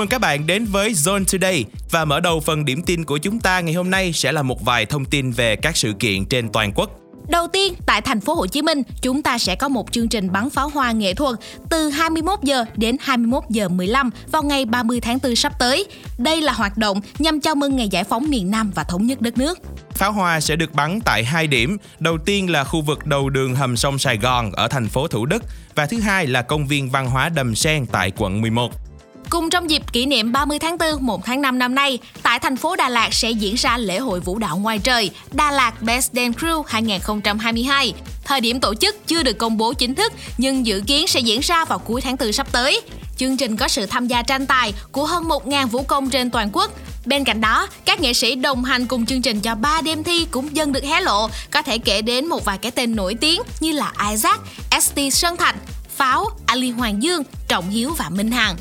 Mừng 0.00 0.08
các 0.08 0.20
bạn 0.20 0.46
đến 0.46 0.64
với 0.64 0.92
Zone 0.92 1.24
Today 1.32 1.64
và 1.90 2.04
mở 2.04 2.20
đầu 2.20 2.40
phần 2.40 2.64
điểm 2.64 2.82
tin 2.82 3.04
của 3.04 3.18
chúng 3.18 3.40
ta 3.40 3.60
ngày 3.60 3.74
hôm 3.74 3.90
nay 3.90 4.12
sẽ 4.12 4.32
là 4.32 4.42
một 4.42 4.64
vài 4.64 4.86
thông 4.86 5.04
tin 5.04 5.30
về 5.30 5.56
các 5.56 5.76
sự 5.76 5.92
kiện 5.98 6.26
trên 6.26 6.48
toàn 6.52 6.72
quốc. 6.74 6.90
Đầu 7.28 7.46
tiên, 7.52 7.74
tại 7.86 8.00
thành 8.00 8.20
phố 8.20 8.34
Hồ 8.34 8.46
Chí 8.46 8.62
Minh, 8.62 8.82
chúng 9.02 9.22
ta 9.22 9.38
sẽ 9.38 9.56
có 9.56 9.68
một 9.68 9.92
chương 9.92 10.08
trình 10.08 10.32
bắn 10.32 10.50
pháo 10.50 10.68
hoa 10.68 10.92
nghệ 10.92 11.14
thuật 11.14 11.34
từ 11.70 11.90
21 11.90 12.38
giờ 12.42 12.64
đến 12.76 12.96
21 13.00 13.42
giờ 13.50 13.68
15 13.68 14.10
vào 14.32 14.42
ngày 14.42 14.64
30 14.64 15.00
tháng 15.00 15.18
4 15.22 15.36
sắp 15.36 15.52
tới. 15.58 15.86
Đây 16.18 16.40
là 16.40 16.52
hoạt 16.52 16.76
động 16.76 17.00
nhằm 17.18 17.40
chào 17.40 17.54
mừng 17.54 17.76
ngày 17.76 17.88
giải 17.88 18.04
phóng 18.04 18.30
miền 18.30 18.50
Nam 18.50 18.70
và 18.74 18.84
thống 18.84 19.06
nhất 19.06 19.20
đất 19.20 19.38
nước. 19.38 19.58
Pháo 19.90 20.12
hoa 20.12 20.40
sẽ 20.40 20.56
được 20.56 20.74
bắn 20.74 21.00
tại 21.04 21.24
hai 21.24 21.46
điểm. 21.46 21.76
Đầu 21.98 22.18
tiên 22.18 22.50
là 22.50 22.64
khu 22.64 22.82
vực 22.82 23.06
đầu 23.06 23.30
đường 23.30 23.54
hầm 23.54 23.76
sông 23.76 23.98
Sài 23.98 24.16
Gòn 24.16 24.52
ở 24.52 24.68
thành 24.68 24.88
phố 24.88 25.08
Thủ 25.08 25.26
Đức 25.26 25.42
và 25.74 25.86
thứ 25.86 26.00
hai 26.00 26.26
là 26.26 26.42
công 26.42 26.66
viên 26.66 26.90
văn 26.90 27.10
hóa 27.10 27.28
Đầm 27.28 27.54
Sen 27.54 27.86
tại 27.86 28.12
quận 28.16 28.40
11. 28.40 28.89
Cùng 29.30 29.50
trong 29.50 29.70
dịp 29.70 29.82
kỷ 29.92 30.06
niệm 30.06 30.32
30 30.32 30.58
tháng 30.58 30.78
4, 30.78 31.06
1 31.06 31.24
tháng 31.24 31.42
5 31.42 31.58
năm 31.58 31.74
nay, 31.74 31.98
tại 32.22 32.38
thành 32.38 32.56
phố 32.56 32.76
Đà 32.76 32.88
Lạt 32.88 33.14
sẽ 33.14 33.30
diễn 33.30 33.54
ra 33.54 33.76
lễ 33.76 33.98
hội 33.98 34.20
vũ 34.20 34.38
đạo 34.38 34.56
ngoài 34.56 34.78
trời 34.78 35.10
Đà 35.32 35.50
Lạt 35.50 35.82
Best 35.82 36.12
Dance 36.12 36.38
Crew 36.38 36.62
2022. 36.66 37.94
Thời 38.24 38.40
điểm 38.40 38.60
tổ 38.60 38.74
chức 38.74 39.06
chưa 39.06 39.22
được 39.22 39.38
công 39.38 39.56
bố 39.56 39.72
chính 39.72 39.94
thức 39.94 40.12
nhưng 40.38 40.66
dự 40.66 40.82
kiến 40.86 41.06
sẽ 41.06 41.20
diễn 41.20 41.40
ra 41.40 41.64
vào 41.64 41.78
cuối 41.78 42.00
tháng 42.00 42.16
4 42.16 42.32
sắp 42.32 42.52
tới. 42.52 42.80
Chương 43.16 43.36
trình 43.36 43.56
có 43.56 43.68
sự 43.68 43.86
tham 43.86 44.06
gia 44.06 44.22
tranh 44.22 44.46
tài 44.46 44.72
của 44.92 45.06
hơn 45.06 45.24
1.000 45.24 45.66
vũ 45.66 45.82
công 45.82 46.10
trên 46.10 46.30
toàn 46.30 46.50
quốc. 46.52 46.70
Bên 47.06 47.24
cạnh 47.24 47.40
đó, 47.40 47.68
các 47.84 48.00
nghệ 48.00 48.12
sĩ 48.12 48.34
đồng 48.34 48.64
hành 48.64 48.86
cùng 48.86 49.06
chương 49.06 49.22
trình 49.22 49.40
cho 49.40 49.54
3 49.54 49.80
đêm 49.80 50.02
thi 50.02 50.26
cũng 50.30 50.56
dần 50.56 50.72
được 50.72 50.84
hé 50.84 51.00
lộ, 51.00 51.28
có 51.50 51.62
thể 51.62 51.78
kể 51.78 52.02
đến 52.02 52.26
một 52.26 52.44
vài 52.44 52.58
cái 52.58 52.70
tên 52.70 52.96
nổi 52.96 53.14
tiếng 53.14 53.42
như 53.60 53.72
là 53.72 53.92
Isaac, 54.10 54.40
ST 54.80 54.98
Sơn 55.12 55.36
Thạch, 55.36 55.56
Pháo, 55.96 56.26
Ali 56.46 56.70
Hoàng 56.70 57.02
Dương, 57.02 57.22
Trọng 57.48 57.70
Hiếu 57.70 57.94
và 57.98 58.08
Minh 58.08 58.30
Hằng. 58.30 58.56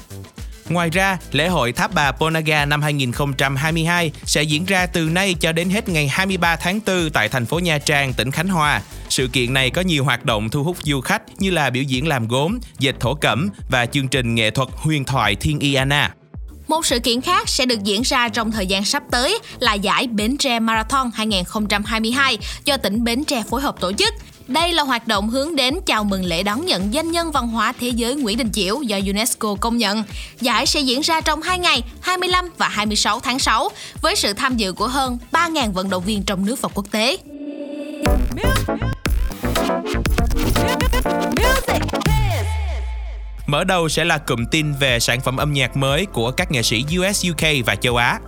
Ngoài 0.69 0.89
ra, 0.89 1.17
lễ 1.31 1.47
hội 1.47 1.71
Tháp 1.71 1.93
Bà 1.93 2.11
Ponaga 2.11 2.65
năm 2.65 2.81
2022 2.81 4.11
sẽ 4.23 4.43
diễn 4.43 4.65
ra 4.65 4.85
từ 4.85 5.09
nay 5.09 5.35
cho 5.39 5.51
đến 5.51 5.69
hết 5.69 5.89
ngày 5.89 6.07
23 6.07 6.55
tháng 6.55 6.79
4 6.87 7.09
tại 7.13 7.29
thành 7.29 7.45
phố 7.45 7.59
Nha 7.59 7.77
Trang, 7.77 8.13
tỉnh 8.13 8.31
Khánh 8.31 8.47
Hòa. 8.47 8.81
Sự 9.09 9.29
kiện 9.33 9.53
này 9.53 9.69
có 9.69 9.81
nhiều 9.81 10.03
hoạt 10.03 10.25
động 10.25 10.49
thu 10.49 10.63
hút 10.63 10.77
du 10.83 11.01
khách 11.01 11.21
như 11.39 11.51
là 11.51 11.69
biểu 11.69 11.83
diễn 11.83 12.07
làm 12.07 12.27
gốm, 12.27 12.59
dệt 12.79 12.99
thổ 12.99 13.13
cẩm 13.13 13.49
và 13.71 13.85
chương 13.85 14.07
trình 14.07 14.35
nghệ 14.35 14.51
thuật 14.51 14.69
huyền 14.75 15.03
thoại 15.03 15.35
Thiên 15.35 15.59
Iana. 15.59 16.13
Một 16.67 16.85
sự 16.85 16.99
kiện 16.99 17.21
khác 17.21 17.49
sẽ 17.49 17.65
được 17.65 17.83
diễn 17.83 18.01
ra 18.01 18.29
trong 18.29 18.51
thời 18.51 18.67
gian 18.67 18.85
sắp 18.85 19.03
tới 19.11 19.39
là 19.59 19.73
giải 19.73 20.07
Bến 20.07 20.37
Tre 20.37 20.59
Marathon 20.59 21.11
2022 21.13 22.37
do 22.65 22.77
tỉnh 22.77 23.03
Bến 23.03 23.23
Tre 23.23 23.43
phối 23.49 23.61
hợp 23.61 23.75
tổ 23.79 23.91
chức. 23.93 24.13
Đây 24.49 24.73
là 24.73 24.83
hoạt 24.83 25.07
động 25.07 25.29
hướng 25.29 25.55
đến 25.55 25.79
chào 25.85 26.03
mừng 26.03 26.25
lễ 26.25 26.43
đón 26.43 26.65
nhận 26.65 26.93
danh 26.93 27.11
nhân 27.11 27.31
văn 27.31 27.47
hóa 27.47 27.73
thế 27.79 27.89
giới 27.89 28.15
Nguyễn 28.15 28.37
Đình 28.37 28.51
Chiểu 28.51 28.81
do 28.81 28.97
UNESCO 28.97 29.55
công 29.55 29.77
nhận. 29.77 30.03
Giải 30.41 30.65
sẽ 30.65 30.79
diễn 30.79 31.01
ra 31.01 31.21
trong 31.21 31.41
2 31.41 31.59
ngày 31.59 31.83
25 32.01 32.49
và 32.57 32.67
26 32.69 33.19
tháng 33.19 33.39
6 33.39 33.69
với 34.01 34.15
sự 34.15 34.33
tham 34.33 34.57
dự 34.57 34.73
của 34.73 34.87
hơn 34.87 35.17
3.000 35.31 35.71
vận 35.71 35.89
động 35.89 36.03
viên 36.03 36.23
trong 36.23 36.45
nước 36.45 36.61
và 36.61 36.69
quốc 36.73 36.85
tế. 36.91 37.17
Mở 43.47 43.63
đầu 43.63 43.89
sẽ 43.89 44.05
là 44.05 44.17
cụm 44.17 44.45
tin 44.51 44.73
về 44.73 44.99
sản 44.99 45.21
phẩm 45.21 45.37
âm 45.37 45.53
nhạc 45.53 45.77
mới 45.77 46.05
của 46.05 46.31
các 46.31 46.51
nghệ 46.51 46.63
sĩ 46.63 46.83
US, 46.99 47.25
UK 47.31 47.65
và 47.65 47.75
châu 47.75 47.95
Á. 47.95 48.19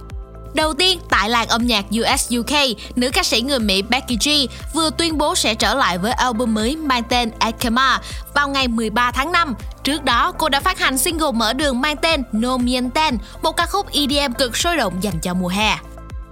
Đầu 0.54 0.74
tiên, 0.74 1.00
tại 1.10 1.30
làng 1.30 1.48
âm 1.48 1.68
nhạc 1.68 1.86
US 2.02 2.34
UK, 2.40 2.78
nữ 2.96 3.12
ca 3.14 3.24
sĩ 3.24 3.42
người 3.42 3.60
Mỹ 3.60 3.82
Becky 3.82 4.18
G 4.26 4.30
vừa 4.74 4.90
tuyên 4.98 5.18
bố 5.18 5.36
sẽ 5.36 5.56
trở 5.56 5.74
lại 5.74 5.98
với 5.98 6.12
album 6.12 6.54
mới 6.54 6.76
mang 6.76 7.04
tên 7.04 7.32
Akema 7.40 8.00
vào 8.34 8.50
ngày 8.50 8.68
13 8.68 9.12
tháng 9.12 9.32
5. 9.32 9.56
Trước 9.84 10.04
đó, 10.04 10.32
cô 10.38 10.50
đã 10.50 10.60
phát 10.60 10.80
hành 10.80 10.98
single 10.98 11.32
mở 11.32 11.54
đường 11.54 11.82
mang 11.82 11.98
tên 11.98 12.24
No 12.32 12.58
Mienten, 12.58 13.18
một 13.42 13.52
ca 13.52 13.66
khúc 13.66 13.88
EDM 13.92 14.34
cực 14.34 14.58
sôi 14.58 14.78
động 14.78 14.94
dành 15.02 15.20
cho 15.20 15.34
mùa 15.34 15.48
hè. 15.48 15.78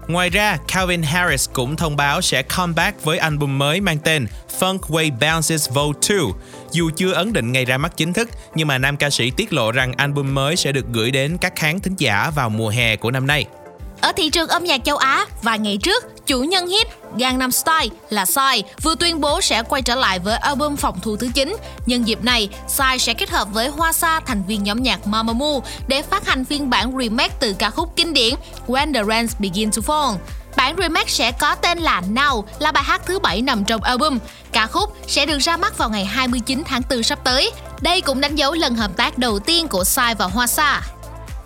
Ngoài 0.07 0.29
ra, 0.29 0.57
Calvin 0.67 1.03
Harris 1.03 1.49
cũng 1.53 1.75
thông 1.75 1.95
báo 1.95 2.21
sẽ 2.21 2.41
comeback 2.41 3.03
với 3.03 3.17
album 3.17 3.57
mới 3.57 3.81
mang 3.81 3.97
tên 3.97 4.27
Funk 4.59 4.79
Way 4.79 5.11
Bounces 5.19 5.69
Vol 5.69 5.95
2. 6.09 6.17
Dù 6.71 6.89
chưa 6.95 7.11
ấn 7.11 7.33
định 7.33 7.51
ngày 7.51 7.65
ra 7.65 7.77
mắt 7.77 7.97
chính 7.97 8.13
thức, 8.13 8.29
nhưng 8.55 8.67
mà 8.67 8.77
nam 8.77 8.97
ca 8.97 9.09
sĩ 9.09 9.31
tiết 9.31 9.53
lộ 9.53 9.71
rằng 9.71 9.93
album 9.97 10.33
mới 10.33 10.55
sẽ 10.55 10.71
được 10.71 10.85
gửi 10.91 11.11
đến 11.11 11.37
các 11.37 11.53
khán 11.55 11.79
thính 11.79 11.95
giả 11.97 12.31
vào 12.35 12.49
mùa 12.49 12.69
hè 12.69 12.95
của 12.95 13.11
năm 13.11 13.27
nay. 13.27 13.45
Ở 14.01 14.11
thị 14.11 14.29
trường 14.29 14.47
âm 14.47 14.63
nhạc 14.63 14.81
châu 14.85 14.97
Á, 14.97 15.25
vài 15.41 15.59
ngày 15.59 15.77
trước, 15.77 16.27
chủ 16.27 16.43
nhân 16.43 16.67
hit 16.67 16.87
Gangnam 17.17 17.51
Style 17.51 17.95
là 18.09 18.25
Psy 18.25 18.63
vừa 18.81 18.95
tuyên 18.95 19.21
bố 19.21 19.41
sẽ 19.41 19.63
quay 19.63 19.81
trở 19.81 19.95
lại 19.95 20.19
với 20.19 20.37
album 20.37 20.75
phòng 20.75 20.99
thu 21.01 21.17
thứ 21.17 21.27
9. 21.33 21.55
Nhân 21.85 22.07
dịp 22.07 22.23
này, 22.23 22.49
Psy 22.67 22.99
sẽ 22.99 23.13
kết 23.13 23.29
hợp 23.29 23.47
với 23.53 23.67
Hoa 23.67 23.93
Sa, 23.93 24.19
thành 24.19 24.43
viên 24.47 24.63
nhóm 24.63 24.83
nhạc 24.83 25.07
Mamamoo, 25.07 25.59
để 25.87 26.01
phát 26.01 26.27
hành 26.27 26.45
phiên 26.45 26.69
bản 26.69 26.97
remake 26.99 27.33
từ 27.39 27.53
ca 27.53 27.69
khúc 27.69 27.93
kinh 27.95 28.13
điển 28.13 28.33
When 28.67 28.93
the 28.93 29.03
Rains 29.03 29.35
Begin 29.39 29.71
to 29.71 29.81
Fall. 29.81 30.15
Bản 30.55 30.75
remake 30.77 31.09
sẽ 31.09 31.31
có 31.31 31.55
tên 31.55 31.77
là 31.77 32.01
Now, 32.13 32.43
là 32.59 32.71
bài 32.71 32.83
hát 32.83 33.01
thứ 33.05 33.19
bảy 33.19 33.41
nằm 33.41 33.63
trong 33.63 33.83
album. 33.83 34.19
Ca 34.51 34.67
khúc 34.67 34.97
sẽ 35.07 35.25
được 35.25 35.37
ra 35.37 35.57
mắt 35.57 35.77
vào 35.77 35.89
ngày 35.89 36.05
29 36.05 36.63
tháng 36.65 36.81
4 36.89 37.03
sắp 37.03 37.19
tới. 37.23 37.51
Đây 37.81 38.01
cũng 38.01 38.21
đánh 38.21 38.35
dấu 38.35 38.53
lần 38.53 38.75
hợp 38.75 38.97
tác 38.97 39.17
đầu 39.17 39.39
tiên 39.39 39.67
của 39.67 39.83
Psy 39.83 40.13
và 40.17 40.25
Hoa 40.25 40.47
Sa. 40.47 40.81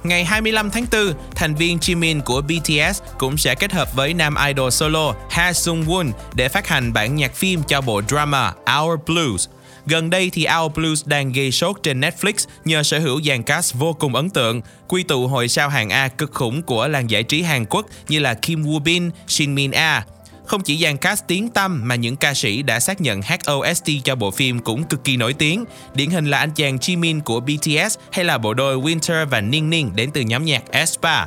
Ngày 0.03 0.25
25 0.25 0.71
tháng 0.71 0.85
4, 0.91 1.13
thành 1.35 1.55
viên 1.55 1.77
Jimin 1.77 2.21
của 2.21 2.41
BTS 2.41 3.01
cũng 3.17 3.37
sẽ 3.37 3.55
kết 3.55 3.71
hợp 3.71 3.95
với 3.95 4.13
nam 4.13 4.35
idol 4.47 4.69
solo 4.69 5.13
Ha 5.29 5.53
Sung 5.53 5.83
Woon 5.83 6.11
để 6.33 6.49
phát 6.49 6.67
hành 6.67 6.93
bản 6.93 7.15
nhạc 7.15 7.35
phim 7.35 7.63
cho 7.67 7.81
bộ 7.81 8.01
drama 8.07 8.53
Our 8.81 8.99
Blues. 9.05 9.47
Gần 9.85 10.09
đây 10.09 10.29
thì 10.33 10.45
Our 10.59 10.73
Blues 10.73 11.05
đang 11.05 11.31
gây 11.31 11.51
sốt 11.51 11.75
trên 11.83 12.01
Netflix 12.01 12.47
nhờ 12.65 12.83
sở 12.83 12.99
hữu 12.99 13.21
dàn 13.21 13.43
cast 13.43 13.73
vô 13.73 13.93
cùng 13.93 14.15
ấn 14.15 14.29
tượng, 14.29 14.61
quy 14.87 15.03
tụ 15.03 15.27
hội 15.27 15.47
sao 15.47 15.69
hàng 15.69 15.89
A 15.89 16.07
cực 16.07 16.31
khủng 16.33 16.61
của 16.61 16.87
làng 16.87 17.09
giải 17.09 17.23
trí 17.23 17.41
Hàn 17.41 17.65
Quốc 17.65 17.85
như 18.07 18.19
là 18.19 18.33
Kim 18.33 18.63
Woo 18.63 18.79
Bin, 18.79 19.09
Shin 19.27 19.55
Min 19.55 19.71
A, 19.71 20.05
không 20.45 20.61
chỉ 20.61 20.77
dàn 20.83 20.97
cast 20.97 21.23
tiếng 21.27 21.49
tâm 21.49 21.81
mà 21.83 21.95
những 21.95 22.15
ca 22.15 22.33
sĩ 22.33 22.61
đã 22.61 22.79
xác 22.79 23.01
nhận 23.01 23.21
hát 23.21 23.39
OST 23.51 23.89
cho 24.03 24.15
bộ 24.15 24.31
phim 24.31 24.59
cũng 24.59 24.83
cực 24.83 25.03
kỳ 25.03 25.17
nổi 25.17 25.33
tiếng. 25.33 25.65
Điển 25.93 26.09
hình 26.09 26.25
là 26.25 26.37
anh 26.37 26.51
chàng 26.51 26.77
Jimin 26.77 27.21
của 27.21 27.39
BTS 27.39 27.97
hay 28.11 28.25
là 28.25 28.37
bộ 28.37 28.53
đôi 28.53 28.77
Winter 28.77 29.25
và 29.25 29.41
Ning 29.41 29.69
Ning 29.69 29.91
đến 29.95 30.11
từ 30.13 30.21
nhóm 30.21 30.45
nhạc 30.45 30.71
aespa. 30.71 31.25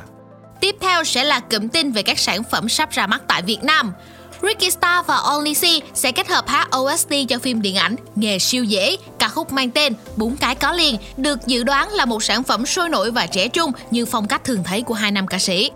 Tiếp 0.61 0.75
theo 0.81 1.03
sẽ 1.03 1.23
là 1.23 1.39
cụm 1.39 1.67
tin 1.67 1.91
về 1.91 2.03
các 2.03 2.19
sản 2.19 2.43
phẩm 2.51 2.69
sắp 2.69 2.91
ra 2.91 3.07
mắt 3.07 3.21
tại 3.27 3.41
Việt 3.41 3.63
Nam. 3.63 3.93
Ricky 4.41 4.71
Star 4.71 5.05
và 5.05 5.15
Only 5.15 5.53
C 5.53 5.63
sẽ 5.93 6.11
kết 6.11 6.27
hợp 6.27 6.47
hát 6.47 6.67
OST 6.77 7.13
cho 7.29 7.39
phim 7.39 7.61
điện 7.61 7.75
ảnh 7.75 7.95
Nghề 8.15 8.39
siêu 8.39 8.63
dễ, 8.63 8.97
ca 9.19 9.27
khúc 9.27 9.51
mang 9.51 9.71
tên 9.71 9.93
Bốn 10.15 10.37
cái 10.37 10.55
có 10.55 10.71
liền, 10.71 10.97
được 11.17 11.47
dự 11.47 11.63
đoán 11.63 11.89
là 11.89 12.05
một 12.05 12.23
sản 12.23 12.43
phẩm 12.43 12.65
sôi 12.65 12.89
nổi 12.89 13.11
và 13.11 13.27
trẻ 13.27 13.47
trung 13.47 13.71
như 13.91 14.05
phong 14.05 14.27
cách 14.27 14.43
thường 14.43 14.63
thấy 14.63 14.81
của 14.81 14.93
hai 14.93 15.11
nam 15.11 15.27
ca 15.27 15.39
sĩ. 15.39 15.71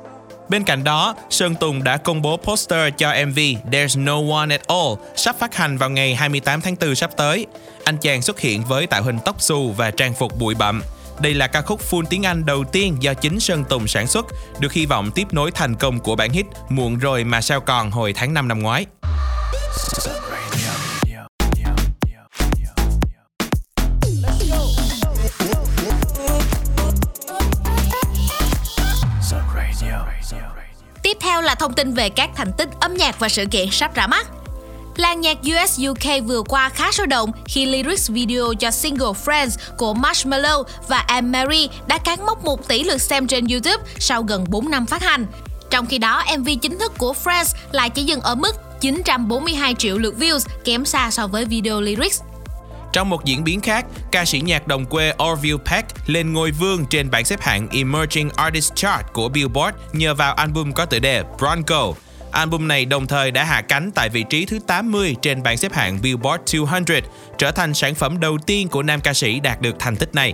Bên 0.51 0.63
cạnh 0.63 0.83
đó, 0.83 1.15
Sơn 1.29 1.55
Tùng 1.55 1.83
đã 1.83 1.97
công 1.97 2.21
bố 2.21 2.37
poster 2.37 2.93
cho 2.97 3.13
MV 3.25 3.39
There's 3.71 4.03
No 4.03 4.35
One 4.37 4.49
At 4.49 4.67
All 4.67 4.93
sắp 5.15 5.35
phát 5.39 5.55
hành 5.55 5.77
vào 5.77 5.89
ngày 5.89 6.15
28 6.15 6.61
tháng 6.61 6.75
4 6.81 6.95
sắp 6.95 7.11
tới. 7.17 7.45
Anh 7.83 7.97
chàng 7.97 8.21
xuất 8.21 8.39
hiện 8.39 8.63
với 8.63 8.87
tạo 8.87 9.03
hình 9.03 9.19
tóc 9.25 9.41
xù 9.41 9.71
và 9.71 9.91
trang 9.91 10.13
phục 10.13 10.39
bụi 10.39 10.55
bặm. 10.55 10.81
Đây 11.19 11.33
là 11.33 11.47
ca 11.47 11.61
khúc 11.61 11.81
full 11.91 12.03
tiếng 12.09 12.25
Anh 12.25 12.45
đầu 12.45 12.63
tiên 12.63 12.97
do 12.99 13.13
chính 13.13 13.39
Sơn 13.39 13.63
Tùng 13.69 13.87
sản 13.87 14.07
xuất, 14.07 14.25
được 14.59 14.73
hy 14.73 14.85
vọng 14.85 15.11
tiếp 15.15 15.27
nối 15.31 15.51
thành 15.51 15.75
công 15.75 15.99
của 15.99 16.15
bản 16.15 16.31
hit 16.31 16.45
Muộn 16.69 16.97
rồi 16.97 17.23
mà 17.23 17.41
sao 17.41 17.59
còn 17.61 17.91
hồi 17.91 18.13
tháng 18.13 18.33
5 18.33 18.47
năm 18.47 18.59
ngoái. 18.59 18.85
Là 31.41 31.55
thông 31.55 31.73
tin 31.73 31.93
về 31.93 32.09
các 32.09 32.29
thành 32.35 32.51
tích 32.57 32.69
âm 32.79 32.93
nhạc 32.93 33.19
và 33.19 33.29
sự 33.29 33.45
kiện 33.51 33.71
sắp 33.71 33.95
ra 33.95 34.07
mắt. 34.07 34.27
Làng 34.95 35.21
nhạc 35.21 35.37
US 35.37 35.79
UK 35.89 36.25
vừa 36.25 36.41
qua 36.41 36.69
khá 36.69 36.91
sôi 36.91 37.07
động 37.07 37.31
khi 37.45 37.65
lyrics 37.65 38.09
video 38.09 38.53
cho 38.53 38.71
single 38.71 39.11
Friends 39.25 39.49
của 39.77 39.93
Marshmello 39.93 40.63
và 40.87 40.97
Anne 40.97 41.39
Marie 41.39 41.67
đã 41.87 41.97
cán 41.97 42.25
mốc 42.25 42.45
1 42.45 42.67
tỷ 42.67 42.83
lượt 42.83 43.01
xem 43.01 43.27
trên 43.27 43.47
YouTube 43.47 43.83
sau 43.99 44.23
gần 44.23 44.45
4 44.49 44.69
năm 44.69 44.85
phát 44.85 45.03
hành. 45.03 45.25
Trong 45.69 45.85
khi 45.85 45.97
đó, 45.97 46.23
MV 46.37 46.49
chính 46.61 46.79
thức 46.79 46.93
của 46.97 47.13
Friends 47.23 47.55
lại 47.71 47.89
chỉ 47.89 48.03
dừng 48.03 48.21
ở 48.21 48.35
mức 48.35 48.55
942 48.81 49.73
triệu 49.73 49.97
lượt 49.97 50.15
views, 50.19 50.39
kém 50.65 50.85
xa 50.85 51.11
so 51.11 51.27
với 51.27 51.45
video 51.45 51.81
lyrics. 51.81 52.21
Trong 52.93 53.09
một 53.09 53.25
diễn 53.25 53.43
biến 53.43 53.61
khác, 53.61 53.85
ca 54.11 54.25
sĩ 54.25 54.41
nhạc 54.41 54.67
đồng 54.67 54.85
quê 54.85 55.13
Orville 55.31 55.57
Peck 55.65 56.09
lên 56.09 56.33
ngôi 56.33 56.51
vương 56.51 56.85
trên 56.85 57.11
bảng 57.11 57.25
xếp 57.25 57.41
hạng 57.41 57.67
Emerging 57.71 58.29
Artist 58.35 58.75
Chart 58.75 59.05
của 59.13 59.29
Billboard 59.29 59.77
nhờ 59.93 60.13
vào 60.13 60.33
album 60.33 60.71
có 60.71 60.85
tựa 60.85 60.99
đề 60.99 61.23
Bronco. 61.37 61.93
Album 62.31 62.67
này 62.67 62.85
đồng 62.85 63.07
thời 63.07 63.31
đã 63.31 63.43
hạ 63.43 63.61
cánh 63.61 63.91
tại 63.91 64.09
vị 64.09 64.23
trí 64.29 64.45
thứ 64.45 64.59
80 64.67 65.15
trên 65.21 65.43
bảng 65.43 65.57
xếp 65.57 65.73
hạng 65.73 66.01
Billboard 66.01 66.55
200, 66.69 67.01
trở 67.37 67.51
thành 67.51 67.73
sản 67.73 67.95
phẩm 67.95 68.19
đầu 68.19 68.37
tiên 68.45 68.67
của 68.67 68.83
nam 68.83 69.01
ca 69.01 69.13
sĩ 69.13 69.39
đạt 69.39 69.61
được 69.61 69.75
thành 69.79 69.95
tích 69.95 70.15
này. 70.15 70.33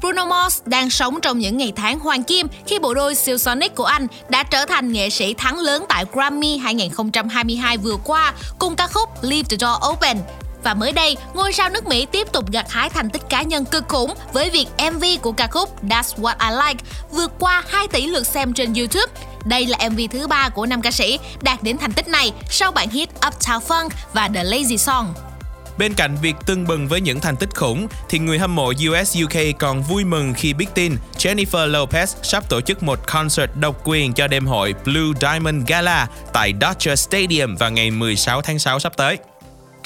Bruno 0.00 0.26
Mars 0.26 0.62
đang 0.66 0.90
sống 0.90 1.20
trong 1.22 1.38
những 1.38 1.56
ngày 1.56 1.72
tháng 1.76 1.98
hoàng 1.98 2.22
kim 2.22 2.46
khi 2.66 2.78
bộ 2.78 2.94
đôi 2.94 3.14
siêu 3.14 3.38
Sonic 3.38 3.74
của 3.74 3.84
anh 3.84 4.06
đã 4.28 4.42
trở 4.42 4.66
thành 4.66 4.92
nghệ 4.92 5.10
sĩ 5.10 5.34
thắng 5.34 5.58
lớn 5.58 5.84
tại 5.88 6.04
Grammy 6.12 6.56
2022 6.56 7.76
vừa 7.76 7.96
qua 8.04 8.32
cùng 8.58 8.76
ca 8.76 8.86
khúc 8.86 9.08
Leave 9.22 9.48
the 9.50 9.56
Door 9.56 9.92
Open 9.92 10.16
và 10.66 10.74
mới 10.74 10.92
đây, 10.92 11.16
ngôi 11.34 11.52
sao 11.52 11.70
nước 11.70 11.86
Mỹ 11.86 12.06
tiếp 12.12 12.32
tục 12.32 12.52
gặt 12.52 12.66
hái 12.70 12.90
thành 12.90 13.10
tích 13.10 13.22
cá 13.30 13.42
nhân 13.42 13.64
cực 13.64 13.84
khủng 13.88 14.14
với 14.32 14.50
việc 14.50 14.66
MV 14.92 15.04
của 15.22 15.32
ca 15.32 15.46
khúc 15.46 15.84
That's 15.84 16.22
What 16.22 16.34
I 16.50 16.66
Like 16.66 16.84
vượt 17.10 17.32
qua 17.38 17.62
2 17.68 17.88
tỷ 17.88 18.06
lượt 18.06 18.26
xem 18.26 18.52
trên 18.52 18.74
YouTube. 18.74 19.12
Đây 19.44 19.66
là 19.66 19.78
MV 19.90 20.00
thứ 20.10 20.26
ba 20.26 20.48
của 20.48 20.66
nam 20.66 20.82
ca 20.82 20.90
sĩ 20.90 21.18
đạt 21.42 21.62
đến 21.62 21.78
thành 21.78 21.92
tích 21.92 22.08
này 22.08 22.32
sau 22.50 22.72
bản 22.72 22.90
hit 22.90 23.08
Uptown 23.20 23.60
Funk 23.60 23.88
và 24.12 24.28
The 24.34 24.44
Lazy 24.44 24.76
Song. 24.76 25.14
Bên 25.78 25.94
cạnh 25.94 26.16
việc 26.22 26.36
tưng 26.46 26.66
bừng 26.66 26.88
với 26.88 27.00
những 27.00 27.20
thành 27.20 27.36
tích 27.36 27.54
khủng, 27.54 27.88
thì 28.08 28.18
người 28.18 28.38
hâm 28.38 28.54
mộ 28.54 28.72
US 28.90 29.16
UK 29.24 29.58
còn 29.58 29.82
vui 29.82 30.04
mừng 30.04 30.34
khi 30.34 30.54
biết 30.54 30.68
tin 30.74 30.96
Jennifer 31.18 31.70
Lopez 31.70 32.06
sắp 32.22 32.48
tổ 32.48 32.60
chức 32.60 32.82
một 32.82 32.98
concert 33.06 33.50
độc 33.54 33.80
quyền 33.84 34.12
cho 34.12 34.28
đêm 34.28 34.46
hội 34.46 34.74
Blue 34.84 35.12
Diamond 35.20 35.68
Gala 35.68 36.08
tại 36.32 36.52
Dodger 36.60 37.00
Stadium 37.00 37.56
vào 37.56 37.70
ngày 37.70 37.90
16 37.90 38.42
tháng 38.42 38.58
6 38.58 38.78
sắp 38.78 38.96
tới. 38.96 39.18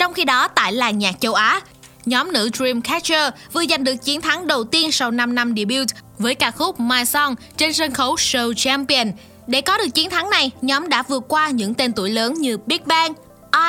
Trong 0.01 0.15
khi 0.15 0.25
đó, 0.25 0.49
tại 0.49 0.73
làng 0.73 0.99
nhạc 0.99 1.21
châu 1.21 1.35
Á, 1.35 1.61
nhóm 2.07 2.33
nữ 2.33 2.51
Dreamcatcher 2.55 3.33
vừa 3.53 3.67
giành 3.67 3.85
được 3.85 3.95
chiến 4.05 4.21
thắng 4.21 4.47
đầu 4.47 4.65
tiên 4.65 4.93
sau 4.93 5.11
5 5.11 5.35
năm 5.35 5.55
debut 5.57 5.89
với 6.19 6.35
ca 6.35 6.51
khúc 6.51 6.81
My 6.81 7.05
Song 7.05 7.35
trên 7.57 7.73
sân 7.73 7.93
khấu 7.93 8.15
Show 8.15 8.53
Champion. 8.55 9.13
Để 9.47 9.61
có 9.61 9.79
được 9.79 9.89
chiến 9.95 10.11
thắng 10.11 10.31
này, 10.31 10.51
nhóm 10.63 10.89
đã 10.89 11.03
vượt 11.03 11.25
qua 11.29 11.51
những 11.51 11.75
tên 11.75 11.93
tuổi 11.93 12.11
lớn 12.11 12.35
như 12.35 12.59
Big 12.67 12.81
Bang, 12.87 13.13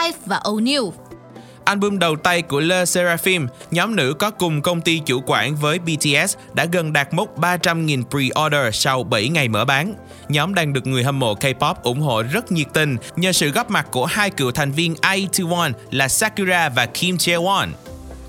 IVE 0.04 0.18
và 0.26 0.42
O'Neal. 0.44 0.92
Album 1.66 2.00
đầu 2.00 2.16
tay 2.16 2.42
của 2.42 2.60
Le 2.60 2.86
Seraphim, 2.86 3.48
nhóm 3.72 3.96
nữ 3.96 4.14
có 4.20 4.32
cùng 4.32 4.62
công 4.62 4.82
ty 4.82 5.02
chủ 5.06 5.22
quản 5.26 5.56
với 5.56 5.80
BTS 5.80 6.36
đã 6.54 6.66
gần 6.66 6.94
đạt 6.94 7.14
mốc 7.14 7.40
300.000 7.40 8.04
pre-order 8.12 8.72
sau 8.72 9.04
7 9.04 9.30
ngày 9.30 9.48
mở 9.48 9.66
bán. 9.66 9.94
Nhóm 10.30 10.54
đang 10.54 10.74
được 10.74 10.88
người 10.88 11.04
hâm 11.04 11.20
mộ 11.20 11.34
K-pop 11.34 11.76
ủng 11.84 12.02
hộ 12.02 12.24
rất 12.32 12.52
nhiệt 12.52 12.68
tình 12.74 12.98
nhờ 13.16 13.32
sự 13.32 13.50
góp 13.50 13.72
mặt 13.72 13.88
của 13.92 14.06
hai 14.06 14.30
cựu 14.30 14.52
thành 14.52 14.72
viên 14.72 14.94
IU1 14.94 15.72
là 15.92 16.08
Sakura 16.08 16.70
và 16.70 16.86
Kim 16.86 17.16
Jae-won. 17.16 17.68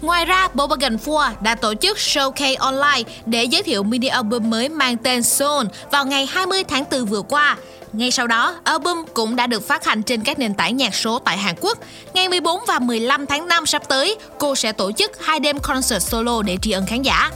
Ngoài 0.03 0.25
ra, 0.25 0.49
Bobagan 0.55 0.97
4 1.07 1.17
đã 1.41 1.55
tổ 1.55 1.75
chức 1.75 1.97
showcase 1.97 2.57
online 2.59 3.11
để 3.27 3.45
giới 3.45 3.63
thiệu 3.63 3.83
mini 3.83 4.09
album 4.09 4.51
mới 4.51 4.69
mang 4.69 4.97
tên 4.97 5.23
Soul 5.23 5.67
vào 5.91 6.07
ngày 6.07 6.27
20 6.27 6.65
tháng 6.65 6.85
4 6.91 7.05
vừa 7.05 7.23
qua. 7.23 7.57
Ngay 7.93 8.11
sau 8.11 8.27
đó, 8.27 8.61
album 8.65 9.05
cũng 9.15 9.37
đã 9.37 9.47
được 9.47 9.69
phát 9.69 9.85
hành 9.85 10.03
trên 10.03 10.23
các 10.23 10.39
nền 10.39 10.55
tảng 10.55 10.77
nhạc 10.77 10.95
số 10.95 11.19
tại 11.19 11.39
Hàn 11.39 11.55
Quốc. 11.61 11.79
Ngày 12.15 12.29
14 12.29 12.61
và 12.69 12.79
15 12.79 13.27
tháng 13.27 13.49
5 13.49 13.67
sắp 13.67 13.83
tới, 13.89 14.17
cô 14.39 14.55
sẽ 14.55 14.73
tổ 14.73 14.93
chức 14.93 15.25
hai 15.25 15.41
đêm 15.41 15.59
concert 15.59 16.03
solo 16.03 16.43
để 16.43 16.57
tri 16.63 16.71
ân 16.71 16.87
khán 16.87 17.03
giả. 17.03 17.31